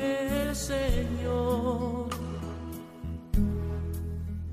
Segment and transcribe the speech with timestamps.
[0.00, 2.08] el Señor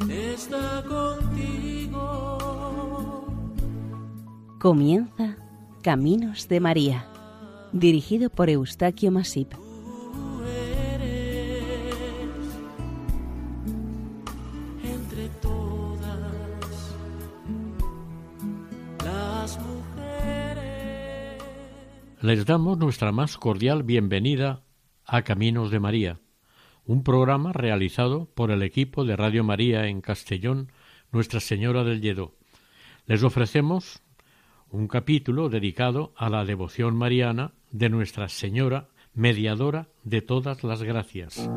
[0.07, 1.98] está contigo.
[4.62, 5.36] Comienza
[5.82, 7.07] Caminos de María,
[7.71, 9.62] dirigido por Eustaquio Masip.
[22.23, 24.61] Les damos nuestra más cordial bienvenida
[25.05, 26.21] a Caminos de María,
[26.86, 30.71] un programa realizado por el equipo de Radio María en Castellón,
[31.11, 32.33] Nuestra Señora del Lledó.
[33.08, 34.02] Les ofrecemos
[34.69, 41.49] un capítulo dedicado a la devoción mariana de Nuestra Señora, mediadora de todas las gracias.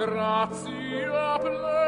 [0.00, 1.79] grazia plena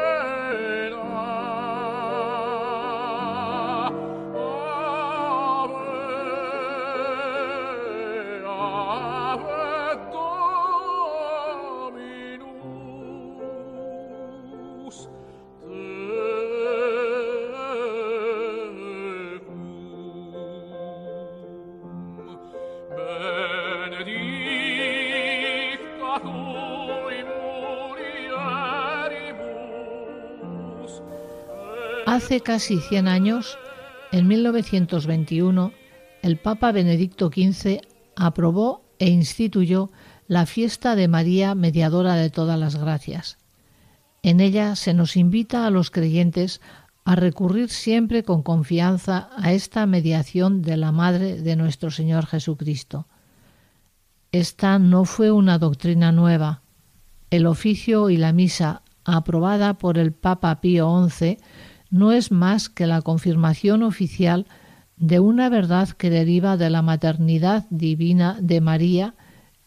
[32.33, 33.59] Hace casi 100 años,
[34.11, 35.71] en 1921,
[36.23, 37.81] el Papa Benedicto XV
[38.15, 39.91] aprobó e instituyó
[40.25, 43.37] la fiesta de María Mediadora de todas las Gracias.
[44.23, 46.59] En ella se nos invita a los creyentes
[47.05, 53.05] a recurrir siempre con confianza a esta mediación de la Madre de nuestro Señor Jesucristo.
[54.31, 56.63] Esta no fue una doctrina nueva.
[57.29, 61.37] El oficio y la misa aprobada por el Papa Pío XI
[61.93, 64.47] no es más que la confirmación oficial
[64.97, 69.13] de una verdad que deriva de la maternidad divina de María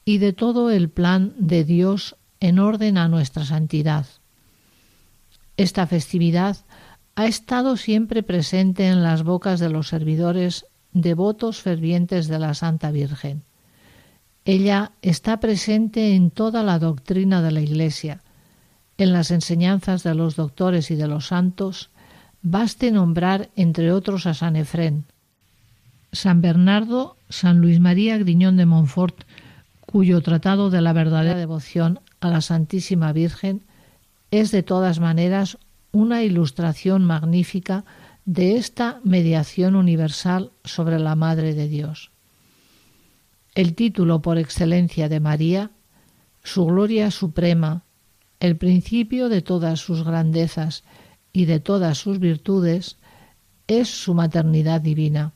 [0.05, 4.07] y de todo el plan de Dios en orden a nuestra santidad.
[5.57, 6.57] Esta festividad
[7.15, 12.91] ha estado siempre presente en las bocas de los servidores devotos fervientes de la Santa
[12.91, 13.45] Virgen.
[14.45, 18.21] Ella está presente en toda la doctrina de la Iglesia,
[18.99, 21.91] en las enseñanzas de los doctores y de los santos,
[22.49, 25.05] baste nombrar entre otros a San Efrén,
[26.13, 29.25] San Bernardo, San Luis María Griñón de Montfort,
[29.81, 33.63] cuyo tratado de la verdadera devoción a la Santísima Virgen
[34.31, 35.59] es de todas maneras
[35.91, 37.85] una ilustración magnífica
[38.27, 42.13] de esta mediación universal sobre la Madre de Dios.
[43.57, 45.73] El título por excelencia de María,
[46.45, 47.83] su gloria suprema,
[48.39, 50.85] el principio de todas sus grandezas
[51.37, 52.97] y de todas sus virtudes,
[53.67, 55.33] es su maternidad divina.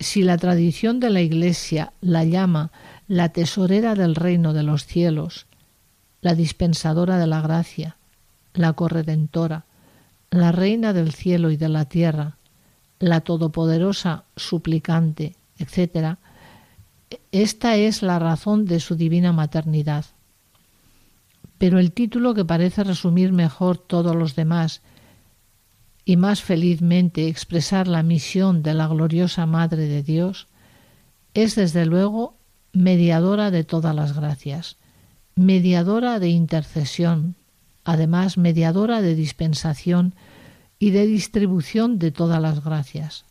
[0.00, 2.70] Si la tradición de la Iglesia la llama
[3.08, 5.44] la tesorera del reino de los cielos,
[6.22, 7.98] la dispensadora de la gracia,
[8.54, 9.66] la corredentora,
[10.30, 12.38] la reina del cielo y de la tierra,
[13.00, 16.16] la todopoderosa suplicante, etc.,
[17.32, 20.06] esta es la razón de su divina maternidad.
[21.58, 24.80] Pero el título que parece resumir mejor todos los demás
[26.04, 30.46] y más felizmente expresar la misión de la gloriosa Madre de Dios
[31.34, 32.36] es desde luego
[32.72, 34.76] mediadora de todas las gracias,
[35.34, 37.34] mediadora de intercesión,
[37.84, 40.14] además mediadora de dispensación
[40.78, 43.24] y de distribución de todas las gracias.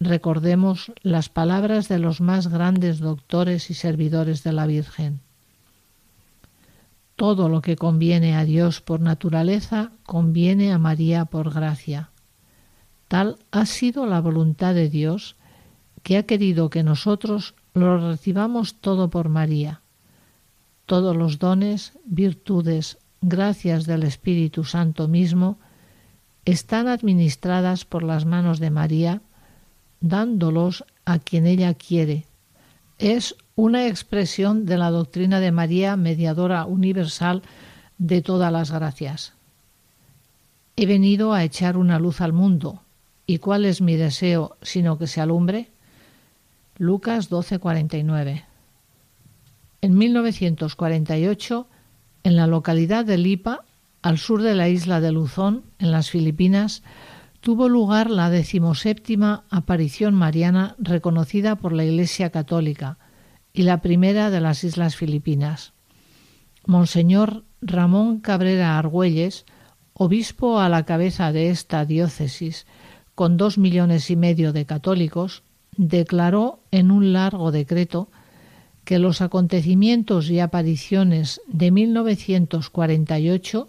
[0.00, 5.20] Recordemos las palabras de los más grandes doctores y servidores de la Virgen.
[7.18, 12.10] Todo lo que conviene a Dios por naturaleza conviene a María por gracia.
[13.08, 15.34] Tal ha sido la voluntad de Dios
[16.04, 19.82] que ha querido que nosotros lo recibamos todo por María.
[20.86, 25.58] Todos los dones, virtudes, gracias del Espíritu Santo mismo
[26.44, 29.22] están administradas por las manos de María,
[30.00, 32.26] dándolos a quien ella quiere.
[32.96, 37.42] Es una expresión de la doctrina de María, mediadora universal
[37.98, 39.32] de todas las gracias.
[40.76, 42.82] He venido a echar una luz al mundo.
[43.26, 45.70] ¿Y cuál es mi deseo sino que se alumbre?
[46.76, 48.44] Lucas 12:49.
[49.80, 51.66] En 1948,
[52.22, 53.64] en la localidad de Lipa,
[54.02, 56.84] al sur de la isla de Luzón, en las Filipinas,
[57.40, 62.98] tuvo lugar la decimoséptima aparición mariana reconocida por la Iglesia Católica
[63.52, 65.72] y la primera de las Islas Filipinas.
[66.66, 69.46] Monseñor Ramón Cabrera Argüelles,
[69.94, 72.66] obispo a la cabeza de esta diócesis,
[73.14, 75.42] con dos millones y medio de católicos,
[75.76, 78.08] declaró en un largo decreto
[78.84, 83.68] que los acontecimientos y apariciones de 1948,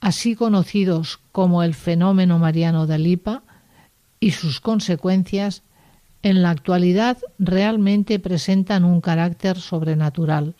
[0.00, 3.42] así conocidos como el fenómeno mariano de Lipa
[4.20, 5.62] y sus consecuencias,
[6.22, 10.56] en la actualidad realmente presentan un carácter sobrenatural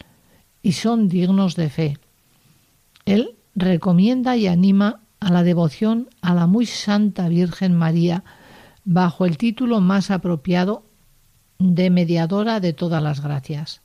[0.62, 1.98] y son dignos de fe.
[3.04, 8.24] Él recomienda y anima a la devoción a la muy santa Virgen María
[8.84, 10.84] bajo el título más apropiado
[11.58, 13.80] de mediadora de todas las gracias.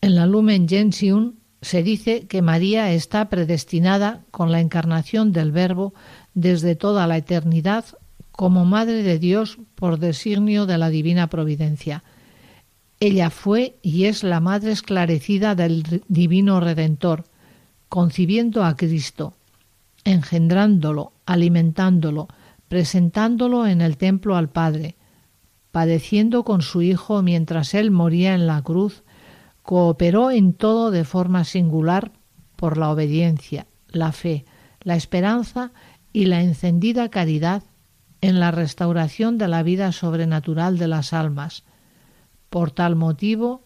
[0.00, 5.94] En la Lumen Gentium se dice que María está predestinada con la encarnación del Verbo
[6.34, 7.84] desde toda la eternidad
[8.40, 12.02] como Madre de Dios por designio de la Divina Providencia.
[12.98, 17.24] Ella fue y es la Madre esclarecida del Divino Redentor,
[17.90, 19.34] concibiendo a Cristo,
[20.04, 22.28] engendrándolo, alimentándolo,
[22.66, 24.96] presentándolo en el templo al Padre,
[25.70, 29.02] padeciendo con su Hijo mientras él moría en la cruz,
[29.60, 32.10] cooperó en todo de forma singular
[32.56, 34.46] por la obediencia, la fe,
[34.80, 35.72] la esperanza
[36.14, 37.64] y la encendida caridad
[38.20, 41.64] en la restauración de la vida sobrenatural de las almas.
[42.48, 43.62] Por tal motivo,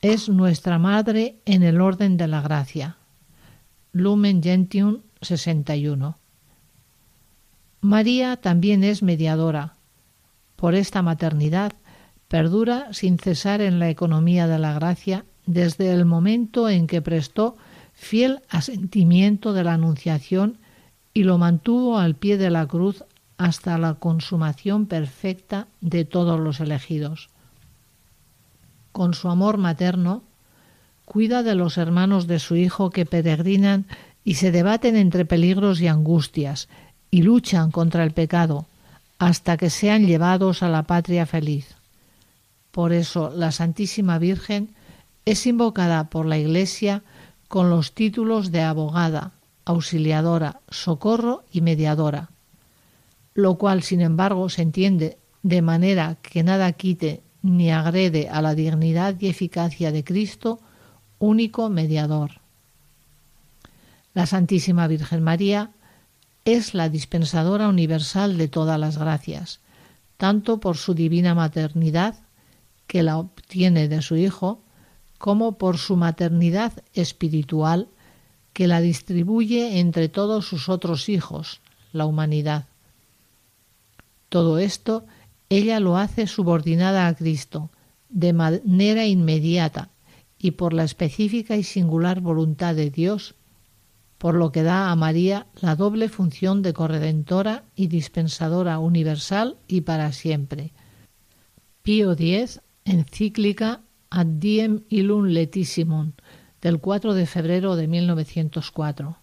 [0.00, 2.96] es nuestra Madre en el orden de la gracia.
[3.92, 6.16] Lumen Gentium 61.
[7.80, 9.74] María también es mediadora.
[10.56, 11.72] Por esta maternidad
[12.28, 17.56] perdura sin cesar en la economía de la gracia desde el momento en que prestó
[17.92, 20.58] fiel asentimiento de la Anunciación
[21.12, 23.04] y lo mantuvo al pie de la cruz
[23.38, 27.28] hasta la consumación perfecta de todos los elegidos.
[28.92, 30.22] Con su amor materno,
[31.04, 33.86] cuida de los hermanos de su Hijo que peregrinan
[34.24, 36.68] y se debaten entre peligros y angustias,
[37.10, 38.66] y luchan contra el pecado,
[39.18, 41.74] hasta que sean llevados a la patria feliz.
[42.70, 44.74] Por eso la Santísima Virgen
[45.24, 47.02] es invocada por la Iglesia
[47.48, 49.32] con los títulos de abogada,
[49.64, 52.31] auxiliadora, socorro y mediadora,
[53.34, 58.54] lo cual, sin embargo, se entiende de manera que nada quite ni agrede a la
[58.54, 60.60] dignidad y eficacia de Cristo,
[61.18, 62.40] único mediador.
[64.14, 65.70] La Santísima Virgen María
[66.44, 69.60] es la dispensadora universal de todas las gracias,
[70.16, 72.16] tanto por su divina maternidad,
[72.86, 74.60] que la obtiene de su Hijo,
[75.18, 77.88] como por su maternidad espiritual,
[78.52, 81.60] que la distribuye entre todos sus otros hijos,
[81.92, 82.66] la humanidad.
[84.32, 85.04] Todo esto
[85.50, 87.70] ella lo hace subordinada a Cristo,
[88.08, 89.90] de manera inmediata
[90.38, 93.34] y por la específica y singular voluntad de Dios,
[94.16, 99.82] por lo que da a María la doble función de corredentora y dispensadora universal y
[99.82, 100.72] para siempre.
[101.82, 106.12] Pío X, encíclica Ad Diem Illum Letissimum,
[106.62, 109.21] del 4 de febrero de 1904.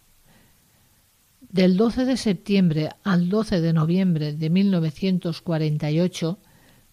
[1.49, 6.37] Del 12 de septiembre al 12 de noviembre de 1948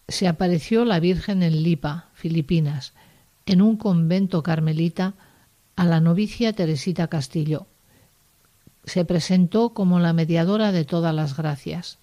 [0.07, 2.93] se apareció la Virgen en Lipa, Filipinas,
[3.45, 5.13] en un convento carmelita
[5.75, 7.67] a la novicia Teresita Castillo,
[8.87, 11.97] se presentó como la mediadora de todas las gracias.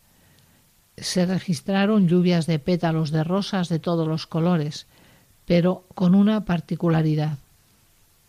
[0.99, 4.87] Se registraron lluvias de pétalos de rosas de todos los colores,
[5.46, 7.38] pero con una particularidad.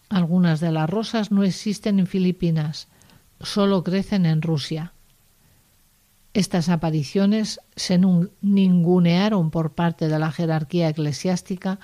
[0.07, 2.87] Algunas de las rosas no existen en Filipinas,
[3.41, 4.93] solo crecen en Rusia.
[6.33, 7.97] Estas apariciones se
[8.41, 11.79] ningunearon por parte de la jerarquía eclesiástica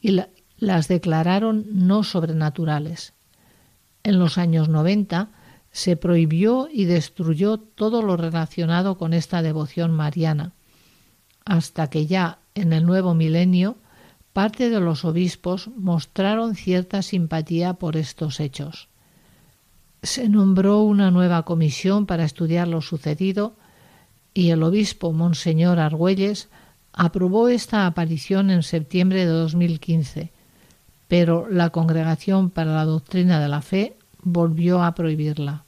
[0.00, 0.20] y
[0.56, 3.12] las declararon no sobrenaturales.
[4.02, 5.28] En los años noventa
[5.70, 10.52] se prohibió y destruyó todo lo relacionado con esta devoción mariana,
[11.44, 13.76] hasta que ya en el nuevo milenio
[14.32, 18.89] parte de los obispos mostraron cierta simpatía por estos hechos.
[20.02, 23.54] Se nombró una nueva comisión para estudiar lo sucedido
[24.32, 26.48] y el obispo Monseñor Argüelles
[26.92, 30.32] aprobó esta aparición en septiembre de 2015,
[31.08, 35.64] pero la Congregación para la Doctrina de la Fe volvió a prohibirla.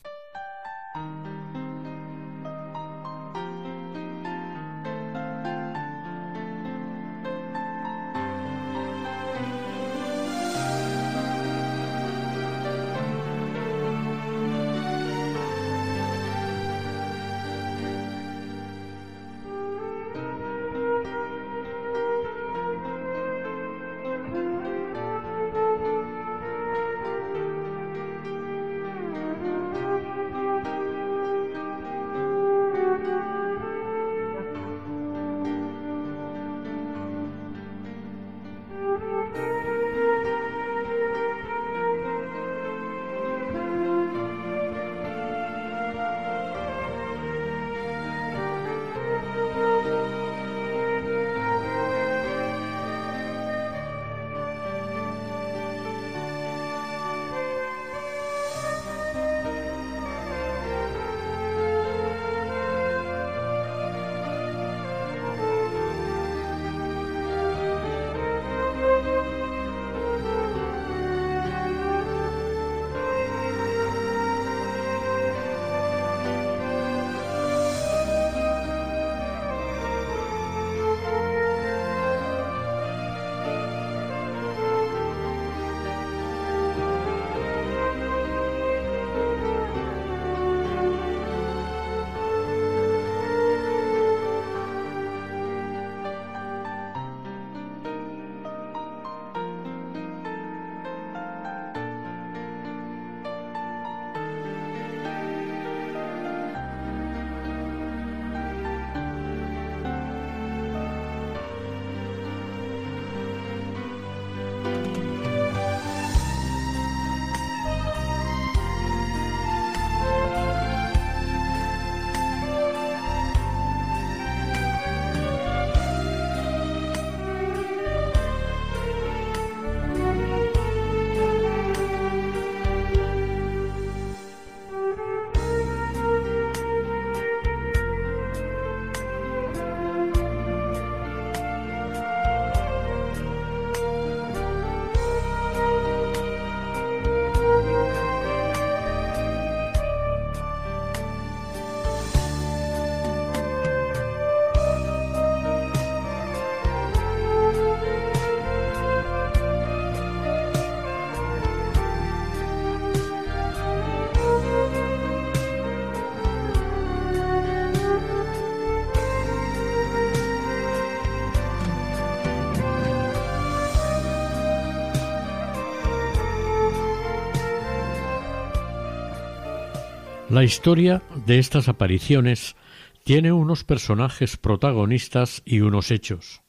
[180.32, 182.56] La historia de estas apariciones
[183.04, 186.40] tiene unos personajes protagonistas y unos hechos.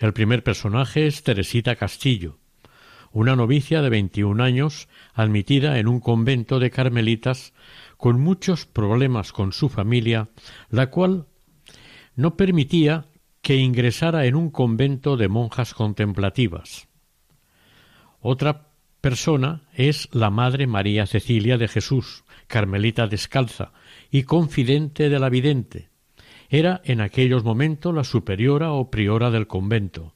[0.00, 2.40] El primer personaje es Teresita Castillo,
[3.12, 7.52] una novicia de 21 años admitida en un convento de carmelitas
[7.98, 10.30] con muchos problemas con su familia,
[10.68, 11.28] la cual
[12.16, 13.06] no permitía
[13.42, 16.88] que ingresara en un convento de monjas contemplativas.
[18.18, 23.72] Otra persona es la Madre María Cecilia de Jesús, carmelita descalza
[24.10, 25.88] y confidente de la vidente.
[26.48, 30.14] Era en aquellos momentos la superiora o priora del convento.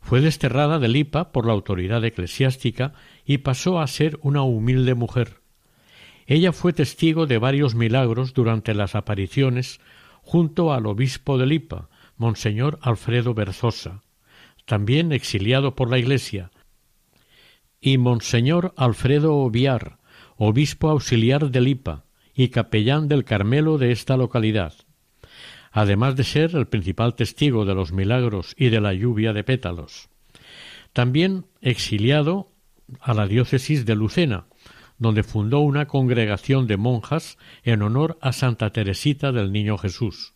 [0.00, 2.92] Fue desterrada de Lipa por la autoridad eclesiástica
[3.24, 5.40] y pasó a ser una humilde mujer.
[6.26, 9.80] Ella fue testigo de varios milagros durante las apariciones
[10.22, 14.02] junto al obispo de Lipa, Monseñor Alfredo Berzosa,
[14.64, 16.50] también exiliado por la Iglesia,
[17.80, 19.98] y Monseñor Alfredo Obiar,
[20.36, 24.74] obispo auxiliar de Lipa y capellán del Carmelo de esta localidad,
[25.70, 30.08] además de ser el principal testigo de los milagros y de la lluvia de pétalos.
[30.92, 32.50] También exiliado
[33.00, 34.46] a la diócesis de Lucena,
[34.98, 40.34] donde fundó una congregación de monjas en honor a Santa Teresita del Niño Jesús.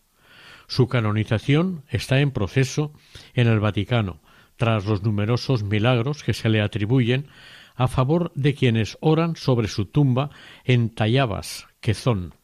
[0.66, 2.92] Su canonización está en proceso
[3.34, 4.20] en el Vaticano,
[4.56, 7.28] tras los numerosos milagros que se le atribuyen
[7.78, 10.30] a favor de quienes oran sobre su tumba
[10.64, 12.34] en Tayabas, son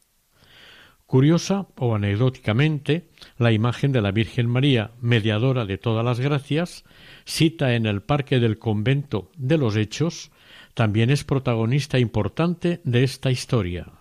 [1.06, 6.84] Curiosa o anecdóticamente, la imagen de la Virgen María, mediadora de todas las gracias,
[7.26, 10.30] cita en el parque del convento de los Hechos,
[10.72, 13.92] también es protagonista importante de esta historia.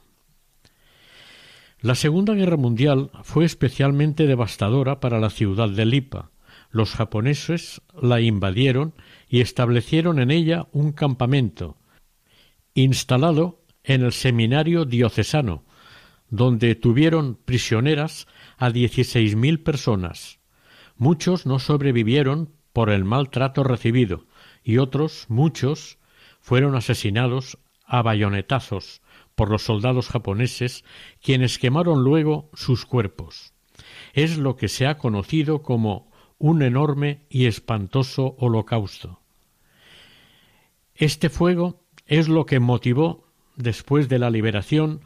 [1.82, 6.32] La Segunda Guerra Mundial fue especialmente devastadora para la ciudad de Lipa.
[6.72, 8.94] Los japoneses la invadieron
[9.34, 11.76] y establecieron en ella un campamento,
[12.76, 15.66] instalado en el seminario diocesano,
[16.30, 20.40] donde tuvieron prisioneras a dieciséis mil personas.
[20.98, 24.28] Muchos no sobrevivieron por el maltrato recibido
[24.64, 25.98] y otros, muchos,
[26.40, 29.02] fueron asesinados a bayonetazos
[29.34, 30.86] por los soldados japoneses,
[31.24, 33.56] quienes quemaron luego sus cuerpos.
[34.14, 39.23] Es lo que se ha conocido como un enorme y espantoso holocausto.
[41.04, 45.02] Este fuego es lo que motivó, después de la liberación,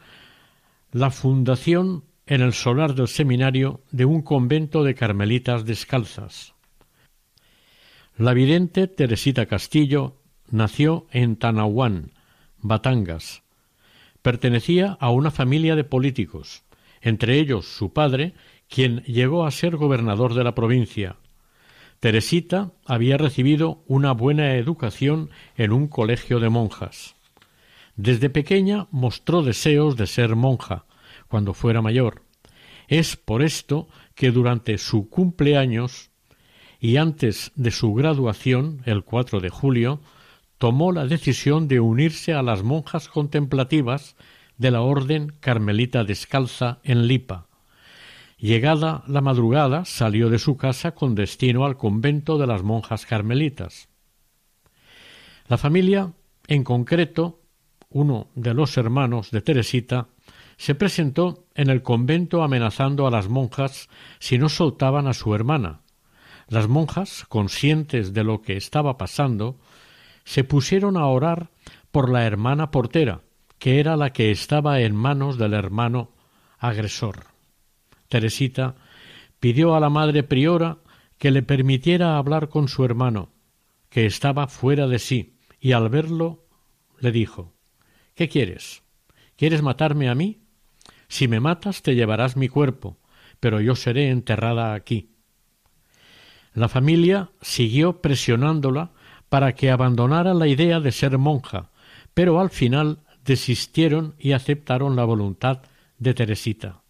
[0.92, 6.54] la fundación en el solar del seminario de un convento de carmelitas descalzas.
[8.16, 12.12] La vidente Teresita Castillo nació en Tanahuán,
[12.58, 13.42] Batangas.
[14.22, 16.62] Pertenecía a una familia de políticos,
[17.00, 18.34] entre ellos su padre,
[18.68, 21.16] quien llegó a ser gobernador de la provincia.
[22.00, 27.16] Teresita había recibido una buena educación en un colegio de monjas.
[27.96, 30.84] Desde pequeña mostró deseos de ser monja
[31.26, 32.22] cuando fuera mayor.
[32.86, 36.10] Es por esto que durante su cumpleaños
[36.78, 40.00] y antes de su graduación, el 4 de julio,
[40.58, 44.14] tomó la decisión de unirse a las monjas contemplativas
[44.56, 47.47] de la Orden Carmelita Descalza en Lipa.
[48.38, 53.88] Llegada la madrugada, salió de su casa con destino al convento de las monjas carmelitas.
[55.48, 56.12] La familia,
[56.46, 57.42] en concreto,
[57.90, 60.08] uno de los hermanos de Teresita,
[60.56, 65.82] se presentó en el convento amenazando a las monjas si no soltaban a su hermana,
[66.48, 69.58] las monjas, conscientes de lo que estaba pasando,
[70.24, 71.50] se pusieron a orar
[71.90, 73.20] por la hermana portera,
[73.58, 76.10] que era la que estaba en manos del hermano
[76.58, 77.37] agresor.
[78.08, 78.74] Teresita
[79.40, 80.78] pidió a la madre priora
[81.18, 83.30] que le permitiera hablar con su hermano,
[83.90, 86.46] que estaba fuera de sí, y al verlo
[87.00, 87.54] le dijo
[88.14, 88.82] ¿Qué quieres?
[89.36, 90.40] ¿Quieres matarme a mí?
[91.08, 92.98] Si me matas te llevarás mi cuerpo,
[93.40, 95.10] pero yo seré enterrada aquí.
[96.54, 98.90] La familia siguió presionándola
[99.28, 101.70] para que abandonara la idea de ser monja,
[102.14, 105.62] pero al final desistieron y aceptaron la voluntad
[105.98, 106.82] de Teresita.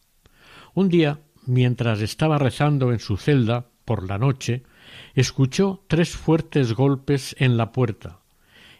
[0.78, 4.62] Un día, mientras estaba rezando en su celda por la noche,
[5.16, 8.20] escuchó tres fuertes golpes en la puerta.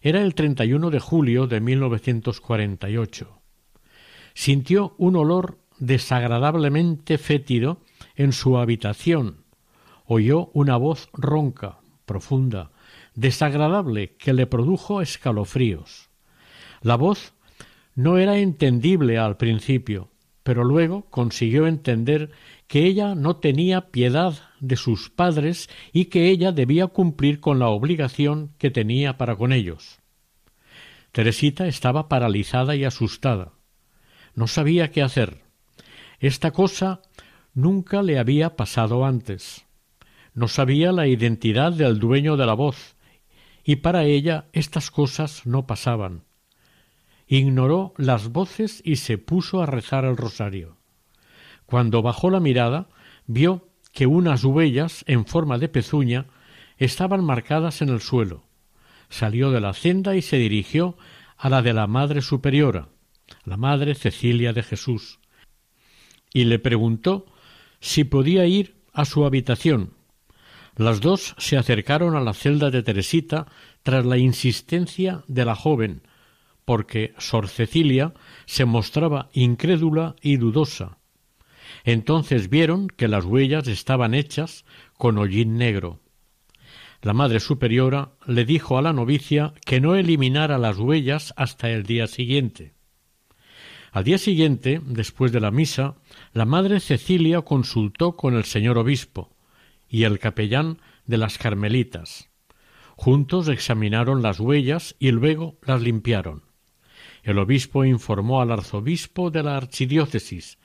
[0.00, 3.40] Era el 31 de julio de 1948.
[4.32, 7.80] Sintió un olor desagradablemente fétido
[8.14, 9.42] en su habitación
[10.06, 12.70] oyó una voz ronca, profunda,
[13.16, 16.10] desagradable, que le produjo escalofríos.
[16.80, 17.34] La voz
[17.96, 20.12] no era entendible al principio,
[20.48, 22.30] pero luego consiguió entender
[22.68, 27.68] que ella no tenía piedad de sus padres y que ella debía cumplir con la
[27.68, 29.98] obligación que tenía para con ellos.
[31.12, 33.52] Teresita estaba paralizada y asustada.
[34.34, 35.42] No sabía qué hacer.
[36.18, 37.02] Esta cosa
[37.52, 39.66] nunca le había pasado antes
[40.32, 42.96] no sabía la identidad del dueño de la voz,
[43.64, 46.27] y para ella estas cosas no pasaban.
[47.28, 50.76] Ignoró las voces y se puso a rezar el rosario.
[51.66, 52.88] Cuando bajó la mirada,
[53.26, 56.26] vio que unas huellas en forma de pezuña
[56.78, 58.44] estaban marcadas en el suelo.
[59.10, 60.96] Salió de la senda y se dirigió
[61.36, 62.88] a la de la Madre Superiora,
[63.44, 65.18] la Madre Cecilia de Jesús,
[66.32, 67.26] y le preguntó
[67.80, 69.92] si podía ir a su habitación,
[70.78, 73.46] las dos se acercaron a la celda de Teresita
[73.82, 76.02] tras la insistencia de la joven,
[76.68, 78.12] porque Sor Cecilia
[78.44, 80.98] se mostraba incrédula y dudosa.
[81.82, 84.66] Entonces vieron que las huellas estaban hechas
[84.98, 86.02] con hollín negro.
[87.00, 91.84] La Madre Superiora le dijo a la novicia que no eliminara las huellas hasta el
[91.84, 92.74] día siguiente.
[93.90, 95.94] Al día siguiente, después de la misa,
[96.34, 99.34] la Madre Cecilia consultó con el señor obispo,
[99.88, 102.28] y el capellán de las Carmelitas.
[102.94, 106.47] Juntos examinaron las huellas y luego las limpiaron.
[107.28, 110.56] El obispo informó al arzobispo de la archidiócesis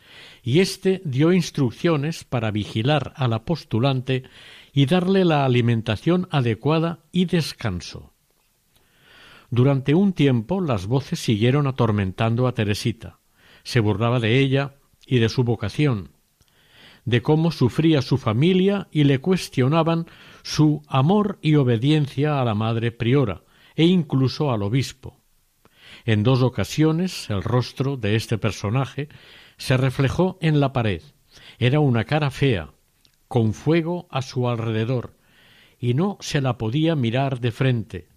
[0.41, 4.23] y éste dio instrucciones para vigilar al apostulante
[4.71, 8.13] y darle la alimentación adecuada y descanso.
[9.51, 13.19] Durante un tiempo las voces siguieron atormentando a Teresita.
[13.63, 16.11] Se burlaba de ella y de su vocación,
[17.03, 20.05] de cómo sufría su familia y le cuestionaban
[20.43, 23.41] su amor y obediencia a la madre priora
[23.75, 25.22] e incluso al obispo.
[26.05, 29.09] En dos ocasiones el rostro de este personaje
[29.57, 31.01] se reflejó en la pared.
[31.59, 32.71] Era una cara fea,
[33.27, 35.15] con fuego a su alrededor,
[35.79, 38.07] y no se la podía mirar de frente.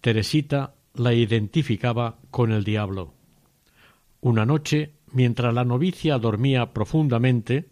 [0.00, 3.14] Teresita la identificaba con el diablo.
[4.20, 7.68] Una noche, mientras la novicia dormía profundamente,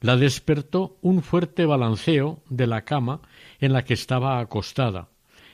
[0.00, 3.20] la despertó un fuerte balanceo de la cama
[3.60, 5.10] en la que estaba acostada,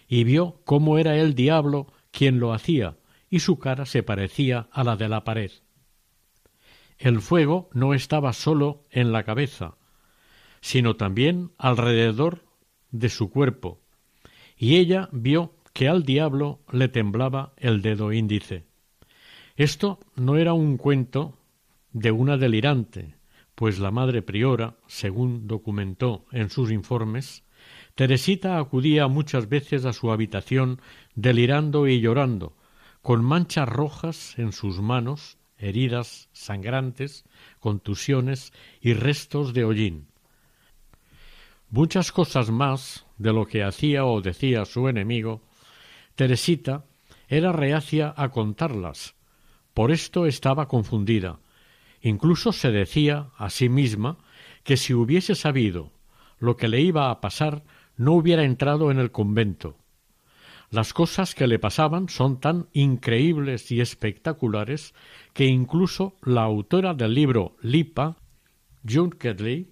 [0.08, 2.96] y vio cómo era el diablo quien lo hacía,
[3.28, 5.50] y su cara se parecía a la de la pared.
[6.96, 9.76] El fuego no estaba solo en la cabeza,
[10.62, 12.46] sino también alrededor
[12.90, 13.82] de su cuerpo,
[14.56, 18.64] y ella vio que al diablo le temblaba el dedo índice.
[19.54, 21.36] Esto no era un cuento
[21.92, 23.14] de una delirante,
[23.54, 27.44] pues la madre priora, según documentó en sus informes,
[27.96, 30.82] Teresita acudía muchas veces a su habitación
[31.14, 32.54] delirando y llorando,
[33.00, 37.24] con manchas rojas en sus manos, heridas sangrantes,
[37.58, 40.08] contusiones y restos de hollín.
[41.70, 45.40] Muchas cosas más de lo que hacía o decía su enemigo,
[46.16, 46.84] Teresita
[47.28, 49.14] era reacia a contarlas.
[49.72, 51.40] Por esto estaba confundida.
[52.02, 54.18] Incluso se decía a sí misma
[54.64, 55.92] que si hubiese sabido
[56.38, 57.64] lo que le iba a pasar,
[57.96, 59.76] no hubiera entrado en el convento.
[60.70, 64.94] Las cosas que le pasaban son tan increíbles y espectaculares
[65.32, 68.16] que incluso la autora del libro Lipa,
[68.88, 69.70] June Kedley,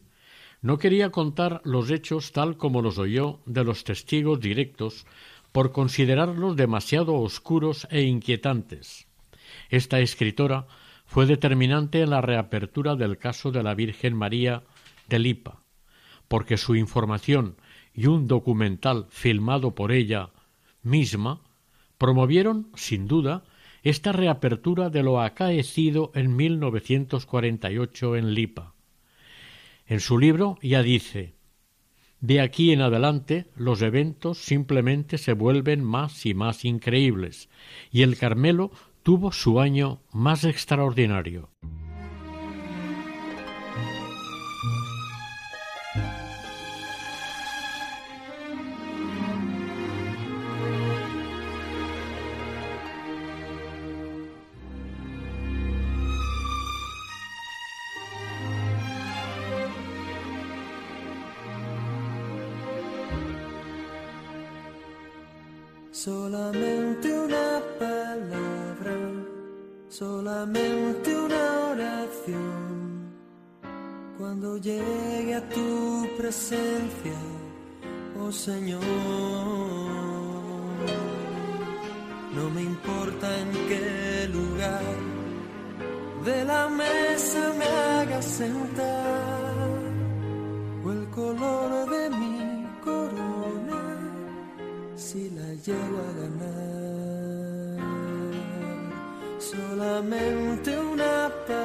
[0.63, 5.07] no quería contar los hechos tal como los oyó de los testigos directos
[5.53, 9.07] por considerarlos demasiado oscuros e inquietantes.
[9.69, 10.67] Esta escritora
[11.07, 14.63] fue determinante en la reapertura del caso de la Virgen María
[15.09, 15.61] de Lipa,
[16.29, 17.57] porque su información
[17.95, 20.31] y un documental filmado por ella
[20.83, 21.41] misma
[21.99, 23.45] promovieron, sin duda,
[23.83, 28.75] esta reapertura de lo acaecido en 1948 en Lipa.
[29.87, 31.35] En su libro ya dice
[32.21, 37.49] De aquí en adelante los eventos simplemente se vuelven más y más increíbles,
[37.93, 38.71] y el Carmelo
[39.03, 41.51] tuvo su año más extraordinario.
[74.19, 77.19] Cuando llegue a tu presencia,
[78.21, 78.81] oh Señor,
[82.37, 84.83] no me importa en qué lugar
[86.25, 89.69] de la mesa me hagas sentar
[90.85, 93.83] o el color de mi corona
[94.95, 96.55] si la llego a ganar.
[99.39, 101.64] Solamente una palabra,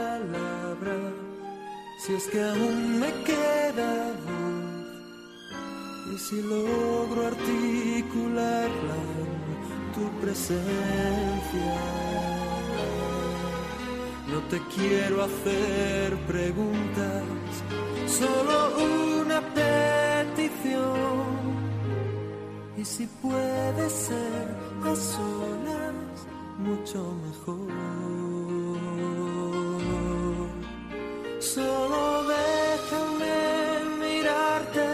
[2.09, 3.91] si es que aún me queda
[4.25, 4.87] voz,
[6.11, 9.31] y si logro articularla en
[9.93, 11.71] tu presencia.
[14.31, 17.23] No te quiero hacer preguntas,
[18.07, 18.55] solo
[19.21, 20.79] una petición.
[22.75, 24.47] Y si puede ser
[24.83, 26.15] a solas,
[26.57, 28.08] mucho mejor.
[31.53, 34.87] Solo déjame mirarte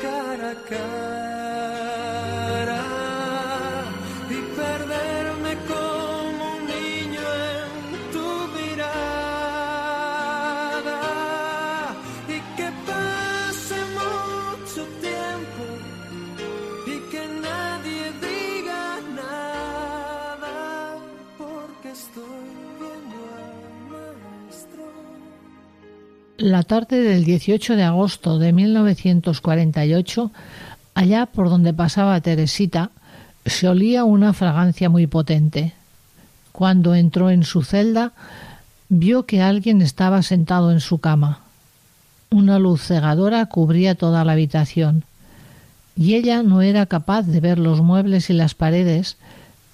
[0.00, 1.29] cara a cara
[26.50, 30.32] La tarde del 18 de agosto de 1948,
[30.94, 32.90] allá por donde pasaba Teresita,
[33.46, 35.74] se olía una fragancia muy potente.
[36.50, 38.14] Cuando entró en su celda,
[38.88, 41.42] vio que alguien estaba sentado en su cama.
[42.30, 45.04] Una luz cegadora cubría toda la habitación,
[45.94, 49.18] y ella no era capaz de ver los muebles y las paredes,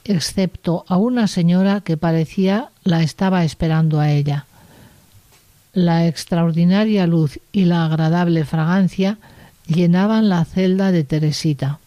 [0.05, 4.45] excepto a una señora que parecía la estaba esperando a ella.
[5.77, 9.19] La extraordinaria luz y la agradable fragancia
[9.67, 11.81] llenaban la celda de Teresita.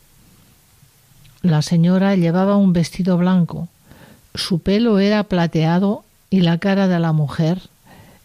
[1.41, 3.67] La señora llevaba un vestido blanco,
[4.35, 7.63] su pelo era plateado y la cara de la mujer,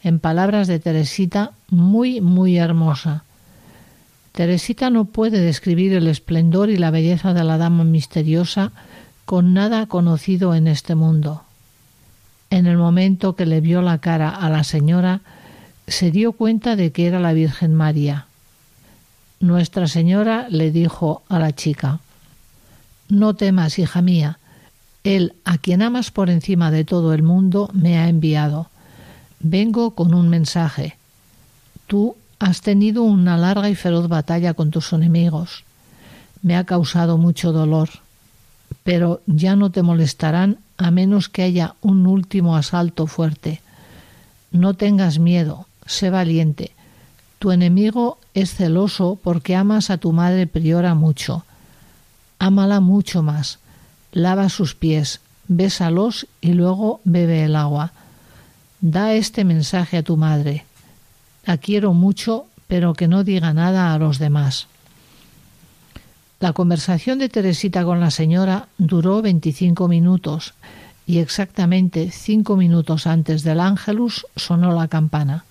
[0.02, 3.24] en palabras de Teresita, muy, muy hermosa.
[4.32, 8.70] Teresita no puede describir el esplendor y la belleza de la dama misteriosa
[9.24, 11.42] con nada conocido en este mundo.
[12.50, 15.22] En el momento que le vio la cara a la señora,
[15.86, 18.26] se dio cuenta de que era la Virgen María.
[19.40, 22.00] Nuestra Señora le dijo a la chica,
[23.08, 24.38] No temas, hija mía,
[25.02, 28.70] Él, a quien amas por encima de todo el mundo, me ha enviado.
[29.40, 30.96] Vengo con un mensaje.
[31.86, 35.64] Tú has tenido una larga y feroz batalla con tus enemigos.
[36.40, 37.90] Me ha causado mucho dolor,
[38.82, 43.60] pero ya no te molestarán a menos que haya un último asalto fuerte.
[44.50, 46.72] No tengas miedo, sé valiente.
[47.38, 51.44] Tu enemigo es celoso porque amas a tu madre priora mucho.
[52.38, 53.58] Ámala mucho más.
[54.12, 57.92] Lava sus pies, bésalos y luego bebe el agua.
[58.80, 60.64] Da este mensaje a tu madre.
[61.44, 64.68] La quiero mucho, pero que no diga nada a los demás.
[66.40, 70.54] La conversación de Teresita con la señora duró veinticinco minutos
[71.06, 75.44] y exactamente cinco minutos antes del ángelus sonó la campana.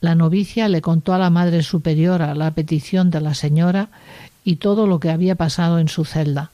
[0.00, 3.88] La novicia le contó a la Madre Superiora la petición de la señora
[4.44, 6.50] y todo lo que había pasado en su celda.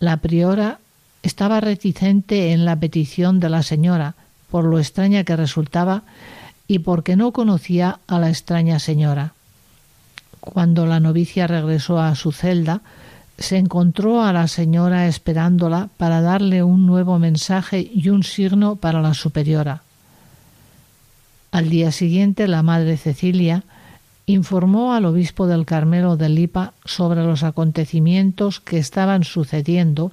[0.00, 0.78] La priora
[1.22, 4.14] estaba reticente en la petición de la señora,
[4.50, 6.02] por lo extraña que resultaba
[6.68, 9.32] y porque no conocía a la extraña señora.
[10.40, 12.82] Cuando la novicia regresó a su celda,
[13.38, 19.00] se encontró a la señora esperándola para darle un nuevo mensaje y un signo para
[19.00, 19.82] la superiora.
[21.50, 23.64] Al día siguiente, la madre Cecilia
[24.26, 30.12] informó al obispo del Carmelo de Lipa sobre los acontecimientos que estaban sucediendo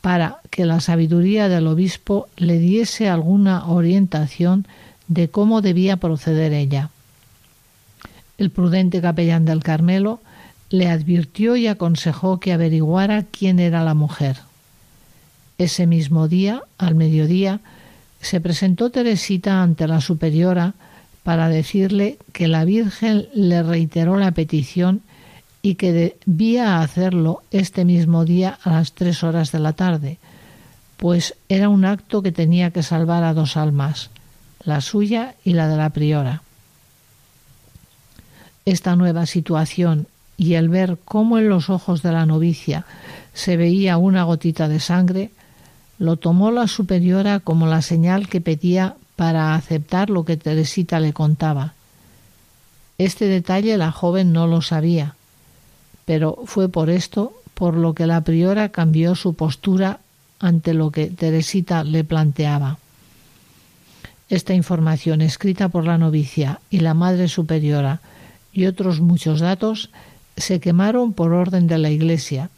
[0.00, 4.66] para que la sabiduría del obispo le diese alguna orientación
[5.06, 6.90] de cómo debía proceder ella.
[8.38, 10.20] El prudente capellán del Carmelo
[10.70, 14.38] le advirtió y aconsejó que averiguara quién era la mujer.
[15.58, 17.60] Ese mismo día, al mediodía,
[18.22, 20.74] se presentó Teresita ante la superiora
[21.24, 25.02] para decirle que la Virgen le reiteró la petición
[25.60, 30.18] y que debía hacerlo este mismo día a las tres horas de la tarde,
[30.96, 34.10] pues era un acto que tenía que salvar a dos almas,
[34.64, 36.42] la suya y la de la priora.
[38.64, 40.06] Esta nueva situación
[40.36, 42.86] y el ver cómo en los ojos de la novicia
[43.34, 45.30] se veía una gotita de sangre,
[46.02, 51.12] lo tomó la superiora como la señal que pedía para aceptar lo que Teresita le
[51.12, 51.74] contaba.
[52.98, 55.14] Este detalle la joven no lo sabía,
[56.04, 60.00] pero fue por esto por lo que la priora cambió su postura
[60.40, 62.78] ante lo que Teresita le planteaba.
[64.28, 68.00] Esta información escrita por la novicia y la Madre Superiora
[68.52, 69.90] y otros muchos datos
[70.36, 72.50] se quemaron por orden de la Iglesia,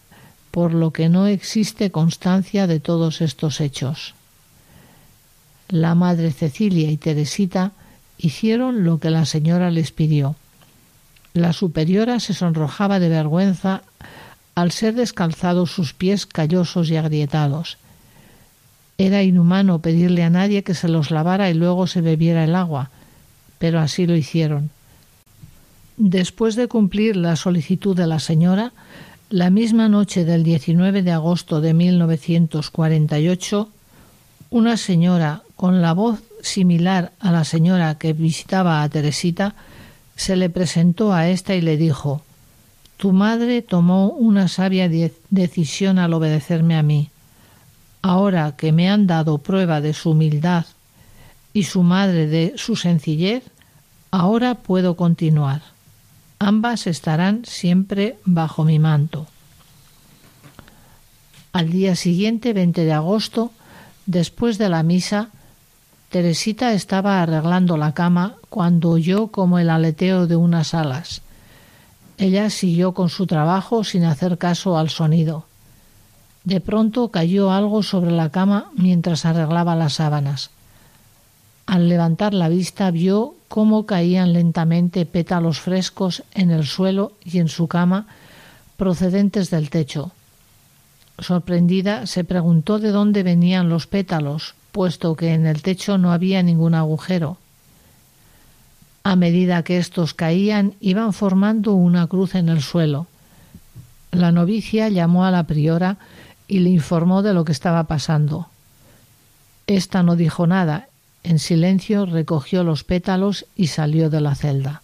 [0.54, 4.14] por lo que no existe constancia de todos estos hechos.
[5.68, 7.72] La Madre Cecilia y Teresita
[8.18, 10.36] hicieron lo que la señora les pidió.
[11.32, 13.82] La superiora se sonrojaba de vergüenza
[14.54, 17.76] al ser descalzados sus pies callosos y agrietados.
[18.96, 22.90] Era inhumano pedirle a nadie que se los lavara y luego se bebiera el agua,
[23.58, 24.70] pero así lo hicieron.
[25.96, 28.72] Después de cumplir la solicitud de la señora,
[29.34, 33.68] la misma noche del 19 de agosto de 1948,
[34.50, 39.56] una señora con la voz similar a la señora que visitaba a Teresita
[40.14, 42.22] se le presentó a ésta y le dijo
[42.96, 44.88] Tu madre tomó una sabia
[45.30, 47.10] decisión al obedecerme a mí.
[48.02, 50.64] Ahora que me han dado prueba de su humildad
[51.52, 53.42] y su madre de su sencillez,
[54.12, 55.73] ahora puedo continuar.
[56.44, 59.26] Ambas estarán siempre bajo mi manto.
[61.54, 63.50] Al día siguiente, 20 de agosto,
[64.04, 65.30] después de la misa,
[66.10, 71.22] Teresita estaba arreglando la cama cuando oyó como el aleteo de unas alas.
[72.18, 75.46] Ella siguió con su trabajo sin hacer caso al sonido.
[76.44, 80.50] De pronto cayó algo sobre la cama mientras arreglaba las sábanas.
[81.66, 87.48] Al levantar la vista vio cómo caían lentamente pétalos frescos en el suelo y en
[87.48, 88.06] su cama
[88.76, 90.12] procedentes del techo.
[91.18, 96.42] Sorprendida se preguntó de dónde venían los pétalos, puesto que en el techo no había
[96.42, 97.38] ningún agujero.
[99.04, 103.06] A medida que estos caían iban formando una cruz en el suelo.
[104.10, 105.98] La novicia llamó a la priora
[106.48, 108.48] y le informó de lo que estaba pasando.
[109.66, 110.88] Esta no dijo nada,
[111.24, 114.82] en silencio recogió los pétalos y salió de la celda.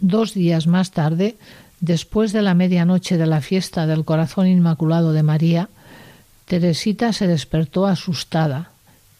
[0.00, 1.36] Dos días más tarde,
[1.80, 5.68] después de la medianoche de la fiesta del Corazón Inmaculado de María,
[6.46, 8.70] Teresita se despertó asustada,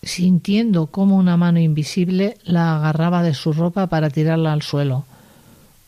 [0.03, 5.05] sintiendo cómo una mano invisible la agarraba de su ropa para tirarla al suelo.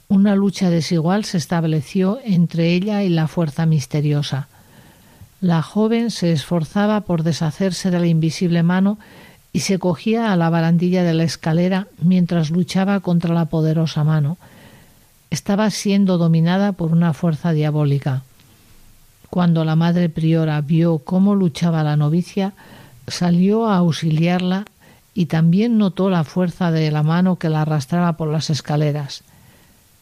[0.09, 4.49] Una lucha desigual se estableció entre ella y la fuerza misteriosa.
[5.41, 8.99] La joven se esforzaba por deshacerse de la invisible mano
[9.57, 14.37] y se cogía a la barandilla de la escalera mientras luchaba contra la poderosa mano.
[15.31, 18.23] Estaba siendo dominada por una fuerza diabólica.
[19.31, 22.53] Cuando la madre priora vio cómo luchaba la novicia,
[23.09, 24.67] salió a auxiliarla
[25.15, 29.23] y también notó la fuerza de la mano que la arrastraba por las escaleras.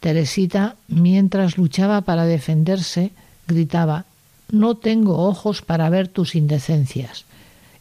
[0.01, 3.13] Teresita, mientras luchaba para defenderse,
[3.47, 4.05] gritaba
[4.51, 7.25] No tengo ojos para ver tus indecencias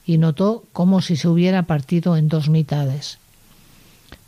[0.05, 3.19] y notó como si se hubiera partido en dos mitades.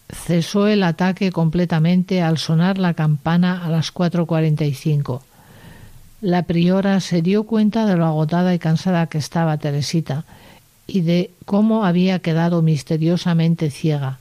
[0.10, 5.24] Cesó el ataque completamente al sonar la campana a las cuatro cuarenta y cinco.
[6.22, 10.26] La priora se dio cuenta de lo agotada y cansada que estaba Teresita
[10.88, 14.20] y de cómo había quedado misteriosamente ciega.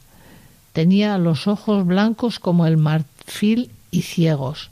[0.73, 4.71] Tenía los ojos blancos como el marfil y ciegos.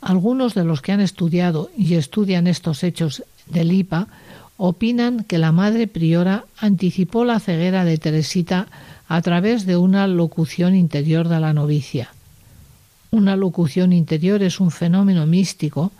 [0.00, 4.06] Algunos de los que han estudiado y estudian estos hechos del IPA
[4.58, 8.66] opinan que la madre priora anticipó la ceguera de Teresita
[9.06, 12.10] a través de una locución interior de la novicia.
[13.10, 15.92] Una locución interior es un fenómeno místico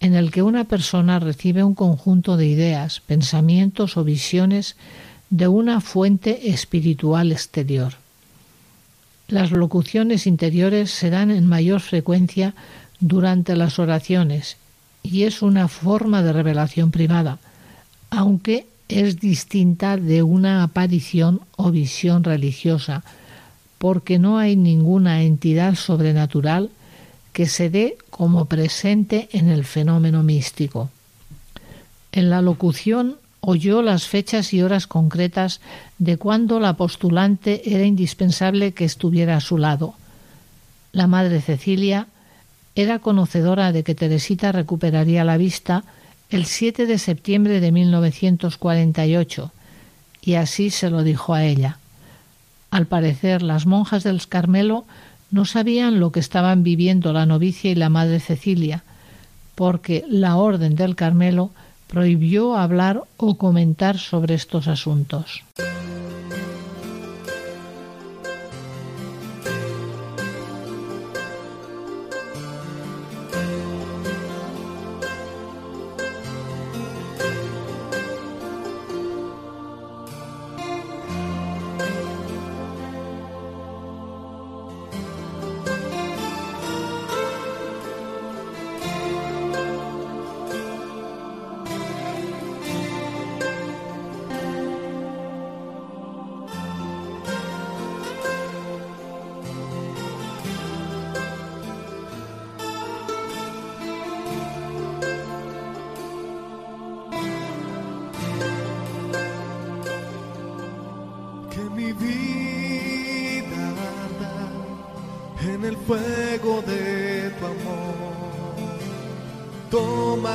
[0.00, 4.76] en el que una persona recibe un conjunto de ideas, pensamientos o visiones
[5.28, 7.94] de una fuente espiritual exterior.
[9.26, 12.54] Las locuciones interiores se dan en mayor frecuencia
[13.00, 14.56] durante las oraciones
[15.02, 17.38] y es una forma de revelación privada,
[18.16, 23.02] aunque es distinta de una aparición o visión religiosa,
[23.78, 26.70] porque no hay ninguna entidad sobrenatural
[27.32, 30.90] que se dé como presente en el fenómeno místico.
[32.12, 35.60] En la locución oyó las fechas y horas concretas
[35.98, 39.94] de cuando la postulante era indispensable que estuviera a su lado.
[40.92, 42.06] La madre Cecilia
[42.74, 45.84] era conocedora de que Teresita recuperaría la vista
[46.30, 49.52] el 7 de septiembre de 1948
[50.22, 51.78] y así se lo dijo a ella.
[52.70, 54.84] Al parecer, las monjas del Carmelo
[55.30, 58.84] no sabían lo que estaban viviendo la novicia y la madre Cecilia,
[59.54, 61.50] porque la Orden del Carmelo
[61.88, 65.44] prohibió hablar o comentar sobre estos asuntos.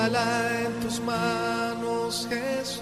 [0.10, 2.82] Tómala en tus manos, Jesús.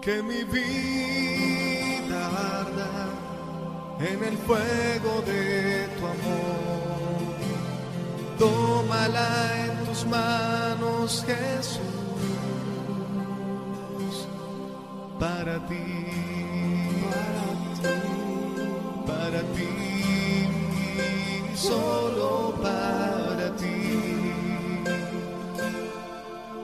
[0.00, 2.20] Que mi vida
[2.60, 3.08] arda
[3.98, 7.34] en el fuego de tu amor.
[8.38, 9.28] Tómala
[9.64, 11.80] en tus manos, Jesús.
[15.18, 16.06] Para ti,
[17.10, 17.46] para
[17.82, 17.98] ti,
[19.04, 19.70] para ti,
[21.56, 23.27] solo para.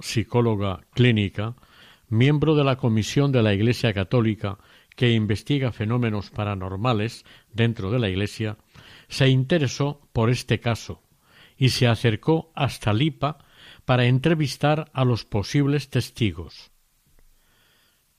[0.00, 1.56] psicóloga clínica,
[2.08, 4.58] miembro de la Comisión de la Iglesia Católica
[4.96, 8.58] que investiga fenómenos paranormales dentro de la Iglesia,
[9.08, 11.02] se interesó por este caso
[11.56, 13.38] y se acercó hasta Lipa
[13.84, 16.70] para entrevistar a los posibles testigos.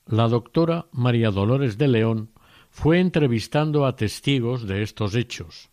[0.06, 2.32] La doctora María Dolores de León
[2.70, 5.70] fue entrevistando a testigos de estos hechos,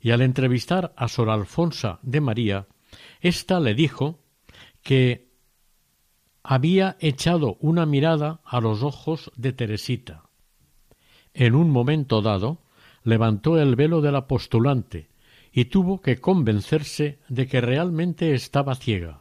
[0.00, 2.66] y al entrevistar a Sor Alfonsa de María,
[3.20, 4.22] ésta le dijo
[4.82, 5.29] que
[6.42, 10.24] había echado una mirada a los ojos de Teresita.
[11.34, 12.62] En un momento dado,
[13.02, 15.08] levantó el velo del postulante
[15.52, 19.20] y tuvo que convencerse de que realmente estaba ciega.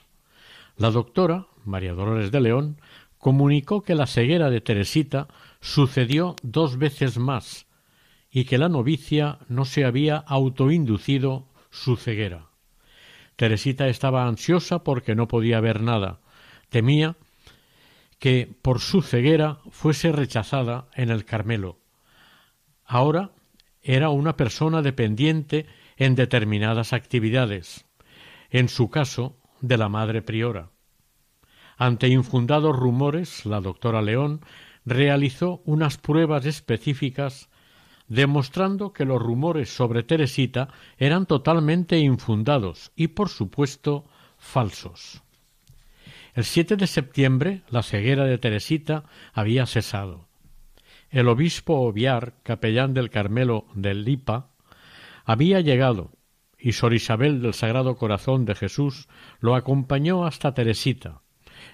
[0.78, 2.78] La doctora, María Dolores de León,
[3.18, 5.28] comunicó que la ceguera de Teresita
[5.60, 7.68] sucedió dos veces más
[8.32, 12.48] y que la novicia no se había autoinducido su ceguera.
[13.36, 16.20] Teresita estaba ansiosa porque no podía ver nada.
[16.70, 17.16] Temía
[18.20, 21.80] que por su ceguera fuese rechazada en el Carmelo.
[22.86, 23.32] Ahora
[23.82, 25.66] era una persona dependiente
[25.98, 27.86] en determinadas actividades,
[28.50, 30.70] en su caso de la madre priora.
[31.78, 34.42] Ante infundados rumores, la doctora León
[34.86, 37.50] realizó unas pruebas específicas
[38.08, 44.06] demostrando que los rumores sobre Teresita eran totalmente infundados y, por supuesto,
[44.38, 45.22] falsos.
[46.34, 49.04] El 7 de septiembre la ceguera de Teresita
[49.34, 50.28] había cesado.
[51.10, 54.52] El obispo Oviar, capellán del Carmelo del Lipa,
[55.26, 56.12] había llegado
[56.60, 59.08] y Sor Isabel del Sagrado Corazón de Jesús
[59.40, 61.22] lo acompañó hasta Teresita.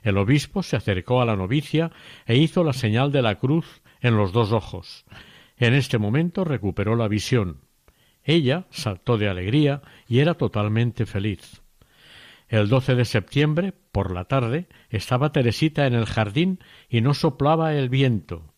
[0.03, 1.91] El obispo se acercó a la novicia
[2.25, 5.05] e hizo la señal de la cruz en los dos ojos.
[5.57, 7.61] En este momento recuperó la visión.
[8.23, 11.61] Ella saltó de alegría y era totalmente feliz.
[12.47, 17.75] El 12 de septiembre, por la tarde, estaba Teresita en el jardín y no soplaba
[17.75, 18.53] el viento.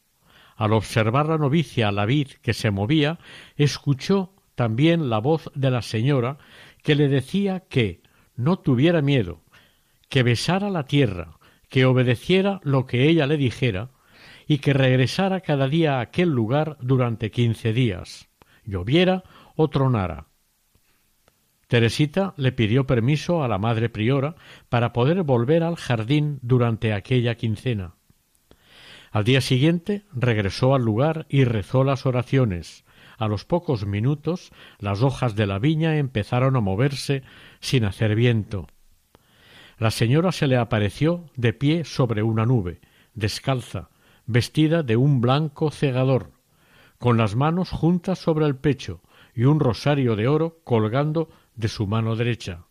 [0.55, 3.19] Al observar la novicia la vid que se movía,
[3.55, 6.39] escuchó también la voz de la señora
[6.81, 8.01] que le decía que
[8.35, 9.43] no tuviera miedo,
[10.09, 11.37] que besara la tierra,
[11.69, 13.91] que obedeciera lo que ella le dijera,
[14.47, 18.27] y que regresara cada día a aquel lugar durante quince días,
[18.65, 19.23] lloviera
[19.55, 20.26] o tronara.
[21.67, 24.35] Teresita le pidió permiso a la madre priora
[24.69, 27.95] para poder volver al jardín durante aquella quincena.
[29.11, 32.85] Al día siguiente regresó al lugar y rezó las oraciones.
[33.17, 37.23] A los pocos minutos las hojas de la viña empezaron a moverse
[37.59, 38.67] sin hacer viento.
[39.77, 42.79] La señora se le apareció de pie sobre una nube,
[43.13, 43.89] descalza,
[44.25, 46.31] vestida de un blanco cegador,
[46.97, 49.01] con las manos juntas sobre el pecho
[49.35, 52.65] y un rosario de oro colgando de su mano derecha.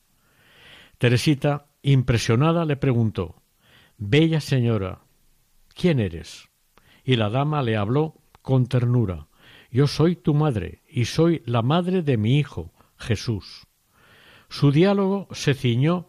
[0.97, 3.43] Teresita, impresionada, le preguntó
[3.99, 5.01] Bella señora,
[5.75, 6.49] ¿quién eres?
[7.05, 9.29] Y la dama le habló con ternura
[9.71, 13.67] Yo soy tu madre y soy la madre de mi hijo, Jesús.
[14.49, 16.09] Su diálogo se ciñó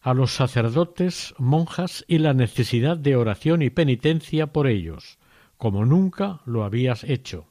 [0.00, 5.18] a los sacerdotes, monjas y la necesidad de oración y penitencia por ellos,
[5.56, 7.46] como nunca lo habías hecho,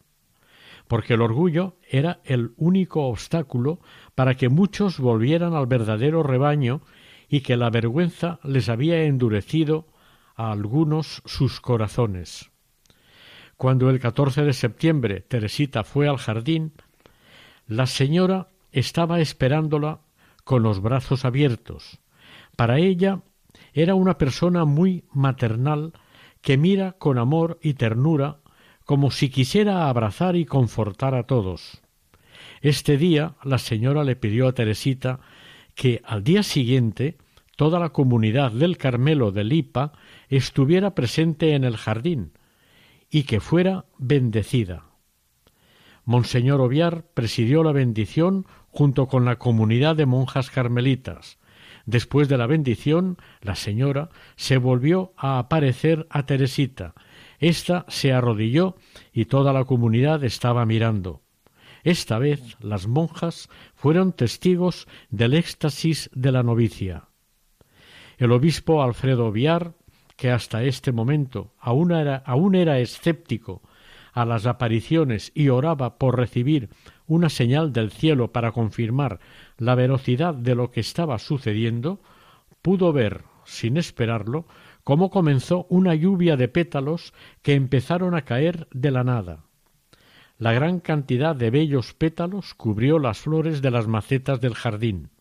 [0.89, 3.79] porque el orgullo era el único obstáculo
[4.15, 6.81] para que muchos volvieran al verdadero rebaño
[7.29, 9.87] y que la vergüenza les había endurecido
[10.35, 12.51] a algunos sus corazones.
[13.57, 16.73] Cuando el 14 de septiembre Teresita fue al jardín,
[17.67, 19.99] la señora estaba esperándola
[20.43, 21.99] con los brazos abiertos,
[22.55, 23.21] para ella
[23.73, 25.93] era una persona muy maternal
[26.41, 28.39] que mira con amor y ternura
[28.85, 31.80] como si quisiera abrazar y confortar a todos.
[32.61, 35.19] Este día la señora le pidió a Teresita
[35.75, 37.17] que al día siguiente
[37.57, 39.93] toda la comunidad del Carmelo de Lipa
[40.29, 42.33] estuviera presente en el jardín
[43.09, 44.85] y que fuera bendecida.
[46.05, 51.37] Monseñor Oviar presidió la bendición junto con la comunidad de monjas carmelitas,
[51.85, 56.93] Después de la bendición, la señora se volvió a aparecer a Teresita.
[57.39, 58.75] Esta se arrodilló
[59.11, 61.21] y toda la comunidad estaba mirando.
[61.83, 67.07] Esta vez las monjas fueron testigos del éxtasis de la novicia.
[68.17, 69.73] El obispo Alfredo Viar,
[70.15, 73.63] que hasta este momento aún era, aún era escéptico
[74.13, 76.69] a las apariciones y oraba por recibir
[77.07, 79.19] una señal del cielo para confirmar
[79.57, 82.01] la velocidad de lo que estaba sucediendo,
[82.61, 84.45] pudo ver, sin esperarlo,
[84.83, 89.45] cómo comenzó una lluvia de pétalos que empezaron a caer de la nada.
[90.41, 95.11] La gran cantidad de bellos pétalos cubrió las flores de las macetas del jardín.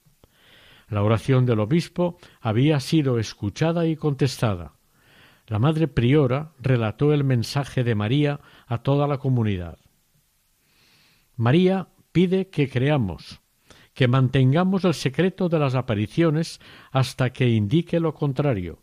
[0.89, 4.73] La oración del obispo había sido escuchada y contestada.
[5.47, 9.77] La madre priora relató el mensaje de María a toda la comunidad.
[11.37, 13.43] María pide que creamos,
[13.93, 16.62] que mantengamos el secreto de las apariciones
[16.93, 18.79] hasta que indique lo contrario.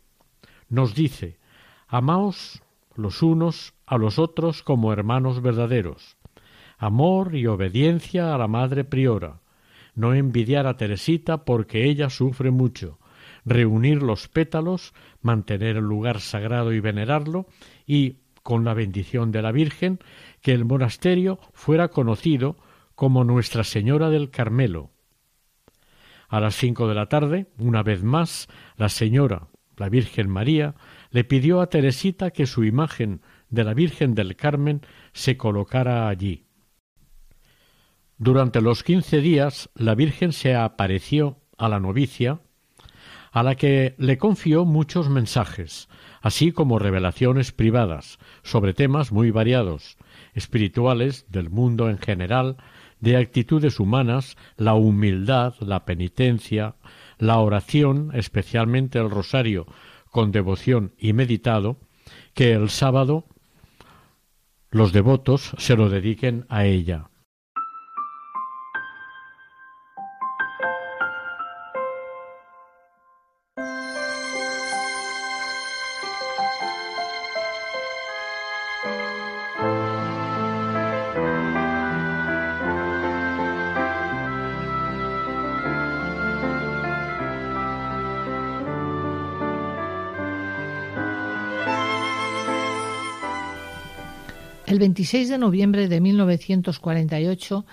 [0.68, 1.40] Nos dice
[1.88, 2.62] Amaos
[2.94, 6.17] los unos a los otros como hermanos verdaderos.
[6.78, 9.40] Amor y obediencia a la madre priora.
[9.96, 13.00] No envidiar a Teresita porque ella sufre mucho.
[13.44, 17.46] Reunir los pétalos, mantener el lugar sagrado y venerarlo,
[17.84, 19.98] y, con la bendición de la Virgen,
[20.40, 22.56] que el monasterio fuera conocido
[22.94, 24.92] como Nuestra Señora del Carmelo.
[26.28, 30.74] A las cinco de la tarde, una vez más, la señora, la Virgen María,
[31.10, 36.47] le pidió a Teresita que su imagen de la Virgen del Carmen se colocara allí.
[38.18, 42.40] Durante los quince días la Virgen se apareció a la novicia,
[43.30, 45.88] a la que le confió muchos mensajes,
[46.20, 49.98] así como revelaciones privadas sobre temas muy variados,
[50.34, 52.56] espirituales, del mundo en general,
[52.98, 56.74] de actitudes humanas, la humildad, la penitencia,
[57.18, 59.66] la oración, especialmente el rosario
[60.10, 61.76] con devoción y meditado,
[62.34, 63.26] que el sábado
[64.70, 67.10] los devotos se lo dediquen a ella.
[94.98, 97.64] 26 de noviembre de 1948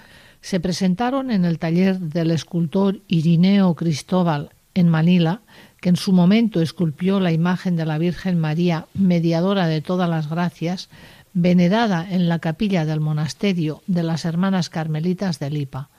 [0.42, 5.42] se presentaron en el taller del escultor Irineo Cristóbal en Manila,
[5.82, 10.30] que en su momento esculpió la imagen de la Virgen María, mediadora de todas las
[10.30, 10.88] gracias,
[11.34, 15.90] venerada en la capilla del monasterio de las Hermanas Carmelitas de Lipa.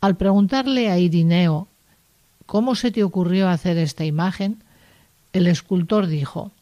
[0.00, 1.66] Al preguntarle a Irineo
[2.46, 4.62] ¿Cómo se te ocurrió hacer esta imagen?
[5.32, 6.52] El escultor dijo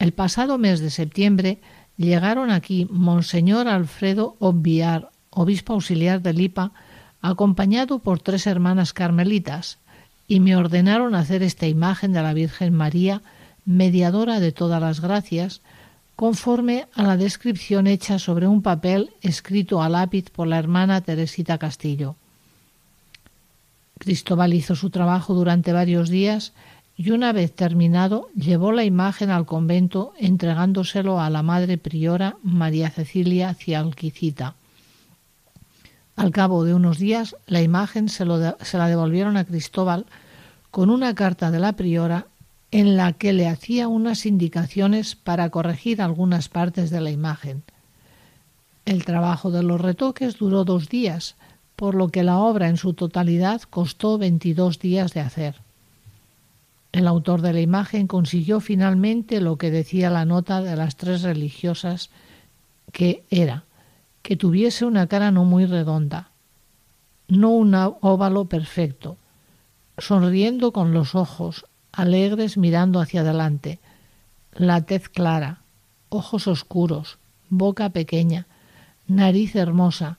[0.00, 1.60] El pasado mes de septiembre
[1.96, 6.72] llegaron aquí Monseñor Alfredo Obviar, obispo auxiliar de Lipa,
[7.20, 9.78] acompañado por tres hermanas carmelitas,
[10.26, 13.22] y me ordenaron hacer esta imagen de la Virgen María,
[13.64, 15.60] mediadora de todas las gracias,
[16.16, 21.58] conforme a la descripción hecha sobre un papel escrito a lápiz por la hermana Teresita
[21.58, 22.16] Castillo.
[23.98, 26.52] Cristóbal hizo su trabajo durante varios días
[26.96, 32.90] y una vez terminado llevó la imagen al convento entregándoselo a la madre priora María
[32.90, 34.54] Cecilia Cialquicita.
[36.16, 38.24] Al cabo de unos días la imagen se,
[38.60, 40.06] se, la devolvieron a Cristóbal
[40.70, 42.26] con una carta de la priora
[42.70, 47.62] en la que le hacía unas indicaciones para corregir algunas partes de la imagen.
[48.84, 51.36] El trabajo de los retoques duró dos días,
[51.74, 55.63] por lo que la obra en su totalidad costó veintidós días de hacer.
[56.94, 61.22] El autor de la imagen consiguió finalmente lo que decía la nota de las tres
[61.22, 62.08] religiosas,
[62.92, 63.64] que era
[64.22, 66.30] que tuviese una cara no muy redonda,
[67.26, 69.16] no un óvalo perfecto,
[69.98, 73.80] sonriendo con los ojos, alegres mirando hacia adelante,
[74.52, 75.62] la tez clara,
[76.10, 77.18] ojos oscuros,
[77.48, 78.46] boca pequeña,
[79.08, 80.18] nariz hermosa,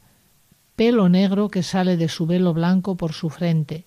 [0.76, 3.86] pelo negro que sale de su velo blanco por su frente,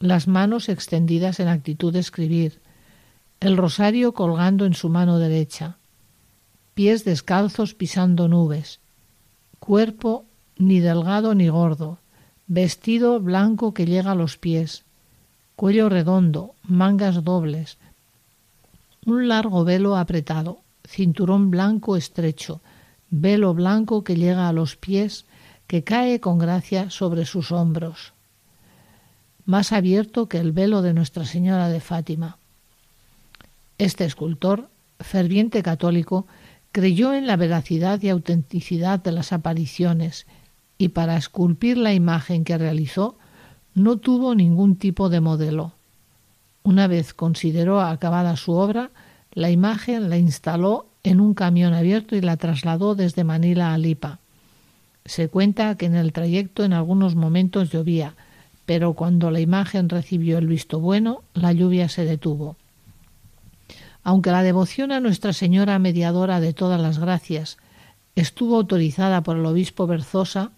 [0.00, 2.58] las manos extendidas en actitud de escribir,
[3.38, 5.76] el rosario colgando en su mano derecha,
[6.72, 8.80] pies descalzos pisando nubes,
[9.58, 10.24] cuerpo
[10.56, 11.98] ni delgado ni gordo,
[12.46, 14.84] vestido blanco que llega a los pies,
[15.54, 17.76] cuello redondo, mangas dobles,
[19.04, 22.62] un largo velo apretado, cinturón blanco estrecho,
[23.10, 25.26] velo blanco que llega a los pies,
[25.66, 28.14] que cae con gracia sobre sus hombros
[29.50, 32.38] más abierto que el velo de Nuestra Señora de Fátima.
[33.78, 34.70] Este escultor,
[35.00, 36.26] ferviente católico,
[36.70, 40.26] creyó en la veracidad y autenticidad de las apariciones
[40.78, 43.18] y para esculpir la imagen que realizó
[43.74, 45.72] no tuvo ningún tipo de modelo.
[46.62, 48.90] Una vez consideró acabada su obra,
[49.32, 54.20] la imagen la instaló en un camión abierto y la trasladó desde Manila a Lipa.
[55.04, 58.14] Se cuenta que en el trayecto en algunos momentos llovía,
[58.70, 62.56] pero cuando la imagen recibió el visto bueno, la lluvia se detuvo.
[64.04, 67.58] Aunque la devoción a Nuestra Señora Mediadora de todas las gracias
[68.14, 70.52] estuvo autorizada por el obispo Berzosa,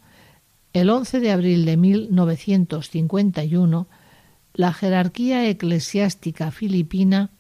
[0.75, 3.87] el 11 de abril de 1951,
[4.53, 7.31] la jerarquía eclesiástica filipina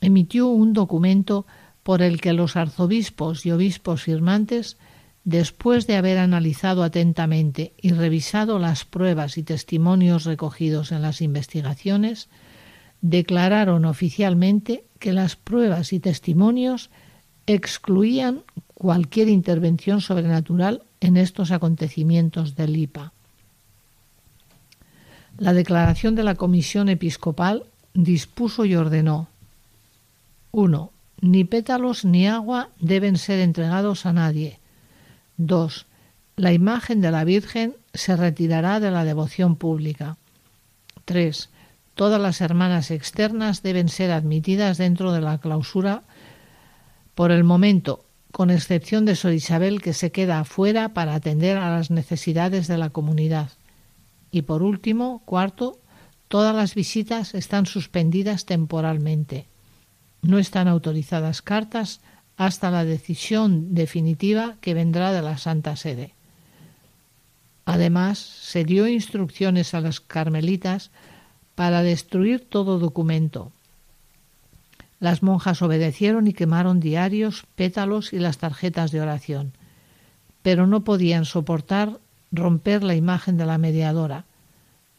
[0.00, 1.46] emitió un documento
[1.84, 4.76] por el que los arzobispos y obispos firmantes
[5.24, 12.28] después de haber analizado atentamente y revisado las pruebas y testimonios recogidos en las investigaciones,
[13.02, 16.90] declararon oficialmente que las pruebas y testimonios
[17.46, 18.42] excluían
[18.74, 23.12] cualquier intervención sobrenatural en estos acontecimientos del IPA.
[25.38, 27.64] La declaración de la Comisión Episcopal
[27.94, 29.28] dispuso y ordenó
[30.52, 30.92] 1.
[31.22, 34.59] Ni pétalos ni agua deben ser entregados a nadie.
[35.46, 35.86] 2.
[36.36, 40.16] La imagen de la Virgen se retirará de la devoción pública.
[41.06, 41.48] 3.
[41.94, 46.02] Todas las hermanas externas deben ser admitidas dentro de la clausura
[47.14, 51.70] por el momento, con excepción de Sor Isabel que se queda afuera para atender a
[51.70, 53.50] las necesidades de la comunidad.
[54.30, 55.78] Y por último, cuarto,
[56.28, 59.46] todas las visitas están suspendidas temporalmente.
[60.22, 62.00] No están autorizadas cartas
[62.40, 66.14] hasta la decisión definitiva que vendrá de la Santa Sede.
[67.66, 70.90] Además, se dio instrucciones a las carmelitas
[71.54, 73.52] para destruir todo documento.
[75.00, 79.52] Las monjas obedecieron y quemaron diarios, pétalos y las tarjetas de oración,
[80.40, 82.00] pero no podían soportar
[82.32, 84.24] romper la imagen de la mediadora,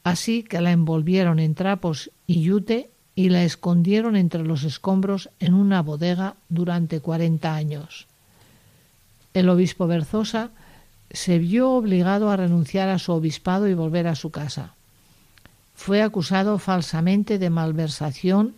[0.04, 5.53] así que la envolvieron en trapos y yute y la escondieron entre los escombros en
[5.53, 8.07] una bodega durante cuarenta años.
[9.36, 10.49] El obispo Berzosa
[11.11, 14.74] se vio obligado a renunciar a su obispado y volver a su casa.
[15.76, 18.55] Fue acusado falsamente de malversación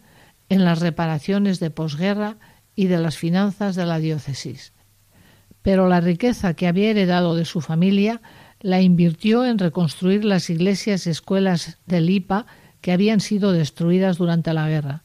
[0.48, 2.38] en las reparaciones de posguerra
[2.74, 4.72] y de las finanzas de la diócesis.
[5.62, 8.22] Pero la riqueza que había heredado de su familia
[8.62, 12.46] la invirtió en reconstruir las iglesias y escuelas del IPA
[12.84, 15.04] que habían sido destruidas durante la guerra.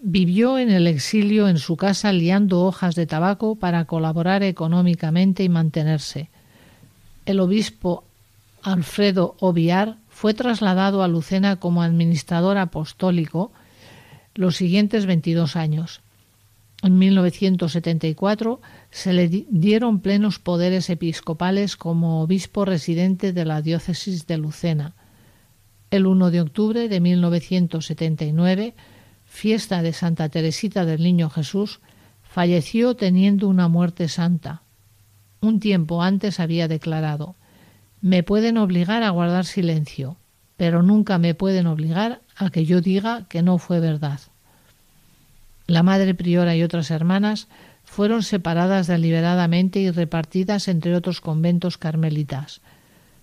[0.00, 5.48] Vivió en el exilio en su casa liando hojas de tabaco para colaborar económicamente y
[5.48, 6.28] mantenerse.
[7.24, 8.02] El obispo
[8.64, 13.52] Alfredo Obiar fue trasladado a Lucena como administrador apostólico
[14.34, 16.00] los siguientes 22 años.
[16.82, 18.60] En 1974
[18.90, 24.94] se le dieron plenos poderes episcopales como obispo residente de la diócesis de Lucena.
[25.94, 28.74] El 1 de octubre de 1979,
[29.26, 31.78] fiesta de Santa Teresita del Niño Jesús,
[32.24, 34.62] falleció teniendo una muerte santa.
[35.40, 37.36] Un tiempo antes había declarado
[38.00, 40.16] Me pueden obligar a guardar silencio,
[40.56, 44.18] pero nunca me pueden obligar a que yo diga que no fue verdad.
[45.68, 47.46] La madre priora y otras hermanas
[47.84, 52.62] fueron separadas deliberadamente y repartidas entre otros conventos carmelitas.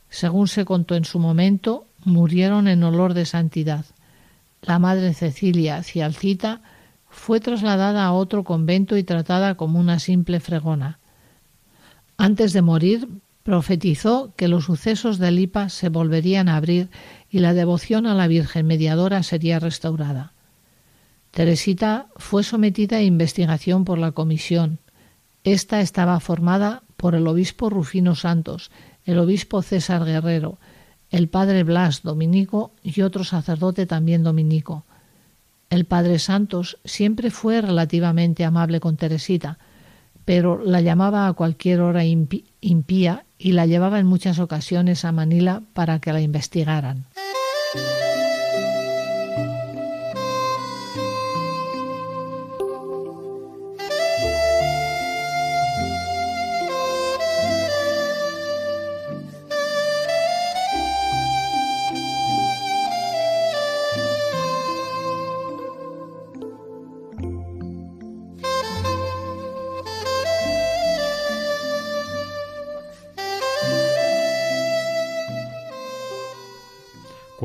[0.09, 3.85] Según se contó en su momento, murieron en olor de santidad.
[4.61, 6.61] La madre Cecilia Cialcita
[7.09, 10.99] fue trasladada a otro convento y tratada como una simple fregona.
[12.17, 13.09] Antes de morir,
[13.43, 16.89] profetizó que los sucesos de Lipa se volverían a abrir
[17.29, 20.33] y la devoción a la Virgen Mediadora sería restaurada.
[21.31, 24.79] Teresita fue sometida a investigación por la comisión.
[25.43, 28.69] Esta estaba formada por el obispo Rufino Santos,
[29.05, 30.59] el obispo César Guerrero,
[31.11, 34.85] el padre Blas Dominico y otro sacerdote también dominico.
[35.69, 39.59] El padre Santos siempre fue relativamente amable con Teresita,
[40.25, 45.61] pero la llamaba a cualquier hora impía y la llevaba en muchas ocasiones a Manila
[45.73, 47.05] para que la investigaran.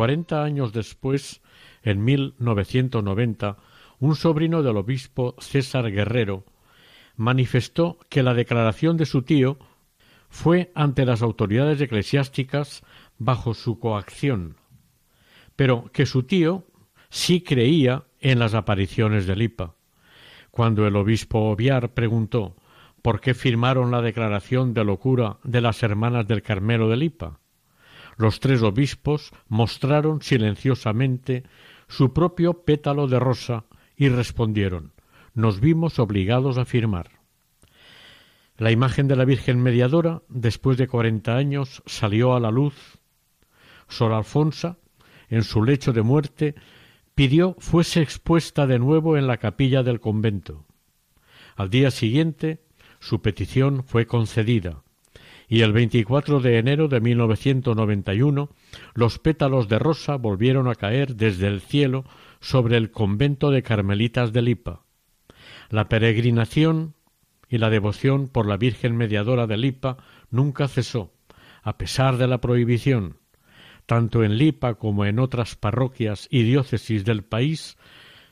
[0.07, 1.43] Cuarenta años después,
[1.83, 3.57] en 1990,
[3.99, 6.45] un sobrino del obispo César Guerrero
[7.17, 9.59] manifestó que la declaración de su tío
[10.29, 12.85] fue ante las autoridades eclesiásticas
[13.19, 14.59] bajo su coacción,
[15.57, 16.63] pero que su tío
[17.09, 19.75] sí creía en las apariciones de Lipa.
[20.53, 22.55] Cuando el obispo Oviar preguntó
[23.03, 27.41] por qué firmaron la declaración de locura de las hermanas del Carmelo de Lipa,
[28.17, 31.45] los tres obispos mostraron silenciosamente
[31.89, 33.64] su propio pétalo de rosa
[33.97, 34.97] y respondieron
[35.37, 37.11] nos vimos obligados a firmar.
[38.57, 42.99] La imagen de la Virgen Mediadora, después de cuarenta años, salió a la luz.
[43.87, 44.79] Sor Alfonsa,
[45.29, 46.55] en su lecho de muerte,
[47.14, 50.64] pidió fuese expuesta de nuevo en la capilla del convento.
[51.55, 52.64] Al día siguiente,
[52.99, 54.85] su petición fue concedida
[55.49, 58.51] y el 24 de enero de 1991
[58.95, 62.05] los pétalos de rosa volvieron a caer desde el cielo
[62.41, 64.83] sobre el convento de Carmelitas de Lipa.
[65.71, 66.95] La peregrinación
[67.49, 69.99] y la devoción por la Virgen Mediadora de Lipa
[70.31, 71.13] nunca cesó,
[71.63, 73.19] a pesar de la prohibición.
[73.87, 77.77] Tanto en Lipa como en otras parroquias y diócesis del país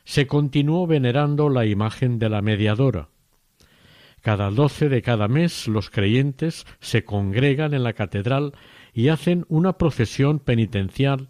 [0.03, 3.09] se continuó venerando la imagen de la Mediadora,
[4.25, 8.53] cada doce de cada mes los creyentes se congregan en la catedral
[8.91, 11.29] y hacen una procesión penitencial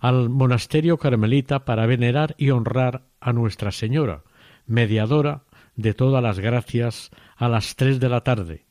[0.00, 4.22] al monasterio carmelita para venerar y honrar a Nuestra Señora,
[4.64, 5.42] mediadora
[5.76, 8.64] de todas las gracias, a las tres de la tarde.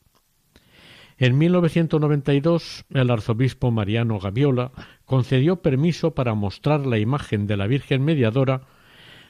[1.16, 4.72] En 1992 el arzobispo Mariano Gaviola
[5.04, 8.62] concedió permiso para mostrar la imagen de la Virgen Mediadora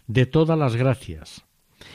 [0.07, 1.45] de todas las gracias,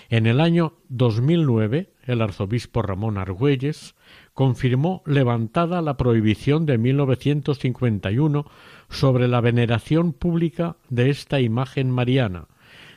[0.10, 3.96] en el año 2009, el arzobispo Ramón Argüelles
[4.34, 8.46] confirmó levantada la prohibición de 1951
[8.90, 12.48] sobre la veneración pública de esta imagen mariana,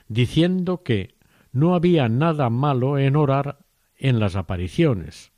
[0.09, 1.15] diciendo que
[1.53, 3.59] no había nada malo en orar
[3.97, 5.33] en las apariciones,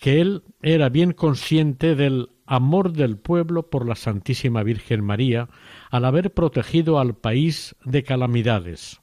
[0.00, 5.48] que él era bien consciente del amor del pueblo por la Santísima Virgen María
[5.90, 9.00] al haber protegido al país de calamidades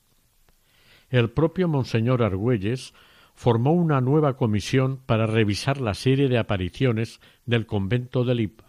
[1.14, 2.96] el propio Monseñor Argüelles
[3.36, 8.64] formó una nueva comisión para revisar la serie de apariciones del convento de Lipa.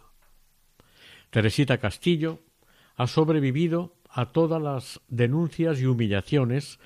[1.30, 2.40] Teresita Castillo
[2.96, 6.78] ha sobrevivido a todas las denuncias y humillaciones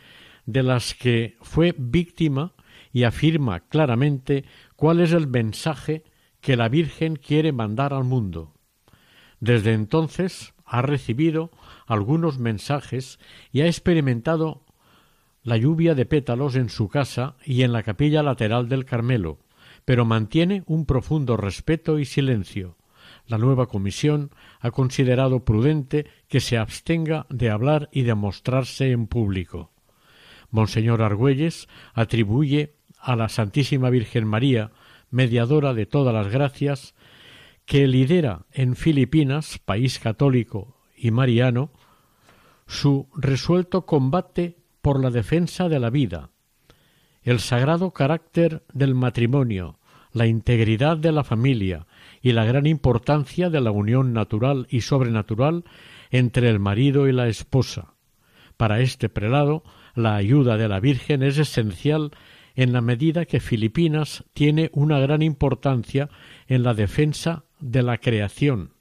[0.47, 2.53] de las que fue víctima
[2.93, 4.45] y afirma claramente
[4.77, 6.05] cuál es el mensaje
[6.41, 8.55] que la Virgen quiere mandar al mundo.
[9.41, 11.51] Desde entonces ha recibido
[11.87, 13.19] algunos mensajes
[13.51, 14.68] y ha experimentado
[15.49, 19.39] la lluvia de pétalos en su casa y en la capilla lateral del Carmelo,
[19.87, 22.77] pero mantiene un profundo respeto y silencio.
[23.27, 24.31] La nueva comisión
[24.61, 29.73] ha considerado prudente que se abstenga de hablar y de mostrarse en público.
[30.51, 34.71] Monseñor Argüelles atribuye a la Santísima Virgen María,
[35.11, 36.95] mediadora de todas las gracias,
[37.65, 41.71] que lidera en Filipinas, país católico y mariano,
[42.67, 46.31] su resuelto combate por la defensa de la vida,
[47.22, 49.79] el sagrado carácter del matrimonio,
[50.12, 51.87] la integridad de la familia
[52.22, 55.64] y la gran importancia de la unión natural y sobrenatural
[56.11, 57.95] entre el marido y la esposa.
[58.57, 59.62] Para este prelado,
[59.95, 62.12] la ayuda de la Virgen es esencial
[62.55, 66.09] en la medida que Filipinas tiene una gran importancia
[66.49, 68.72] en la defensa de la creación,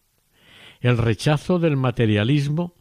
[0.79, 2.73] el rechazo del materialismo,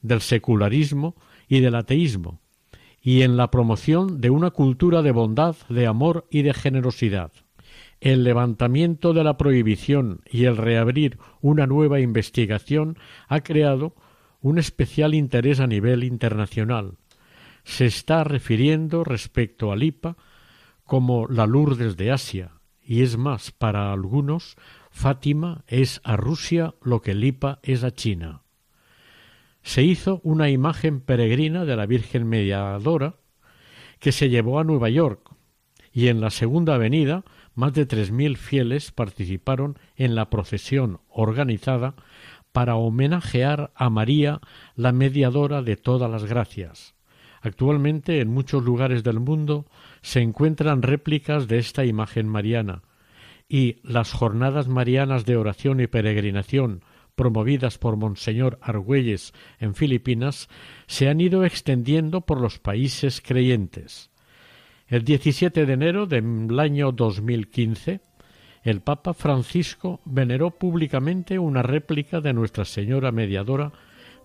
[0.00, 1.16] del secularismo
[1.48, 2.40] y del ateísmo,
[3.00, 7.32] y en la promoción de una cultura de bondad, de amor y de generosidad.
[8.00, 12.96] El levantamiento de la prohibición y el reabrir una nueva investigación
[13.28, 13.94] ha creado
[14.40, 16.94] un especial interés a nivel internacional.
[17.64, 20.16] Se está refiriendo respecto a Lipa
[20.84, 24.56] como la Lourdes de Asia, y es más, para algunos,
[24.90, 28.42] Fátima es a Rusia lo que Lipa es a China
[29.68, 33.16] se hizo una imagen peregrina de la Virgen Mediadora
[33.98, 35.28] que se llevó a Nueva York
[35.92, 37.22] y en la Segunda Avenida
[37.54, 41.96] más de tres mil fieles participaron en la procesión organizada
[42.50, 44.40] para homenajear a María,
[44.74, 46.94] la mediadora de todas las gracias.
[47.42, 49.66] Actualmente en muchos lugares del mundo
[50.00, 52.84] se encuentran réplicas de esta imagen mariana,
[53.50, 56.82] y las jornadas marianas de oración y peregrinación
[57.18, 60.48] promovidas por Monseñor Argüelles en Filipinas,
[60.86, 64.10] se han ido extendiendo por los países creyentes.
[64.86, 68.00] El 17 de enero del año 2015,
[68.62, 73.72] el Papa Francisco veneró públicamente una réplica de Nuestra Señora Mediadora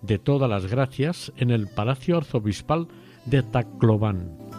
[0.01, 2.87] de todas las gracias en el Palacio Arzobispal
[3.25, 4.52] de Tacloban.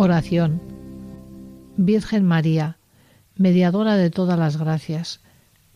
[0.00, 0.60] Oración.
[1.76, 2.78] Virgen María,
[3.34, 5.20] mediadora de todas las gracias,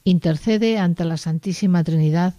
[0.05, 2.35] intercede ante la Santísima Trinidad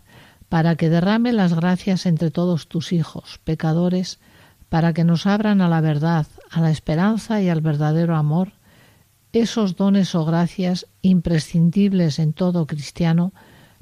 [0.48, 4.22] para que derrame las gracias entre todos tus hijos, pecadores,
[4.70, 8.54] para que nos abran a la verdad, a la esperanza y al verdadero amor,
[9.34, 13.34] esos dones o gracias imprescindibles en todo cristiano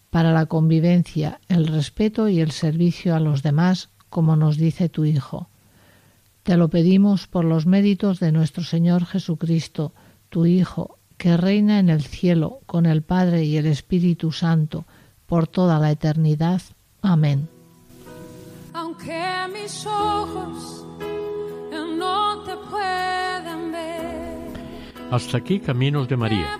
[0.09, 5.05] para la convivencia, el respeto y el servicio a los demás, como nos dice tu
[5.05, 5.50] Hijo.
[6.43, 9.93] Te lo pedimos por los méritos de nuestro Señor Jesucristo,
[10.29, 14.85] tu Hijo, que reina en el cielo con el Padre y el Espíritu Santo
[15.27, 16.61] por toda la eternidad.
[17.03, 17.47] Amén.
[18.73, 19.23] Aunque
[19.53, 20.85] mis ojos
[21.97, 25.11] no te puedan ver.
[25.11, 26.59] Hasta aquí Caminos de María.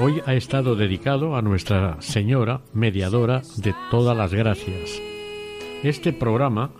[0.00, 5.00] Hoy ha estado dedicado a Nuestra Señora, mediadora de todas las gracias.
[5.84, 6.72] Este programa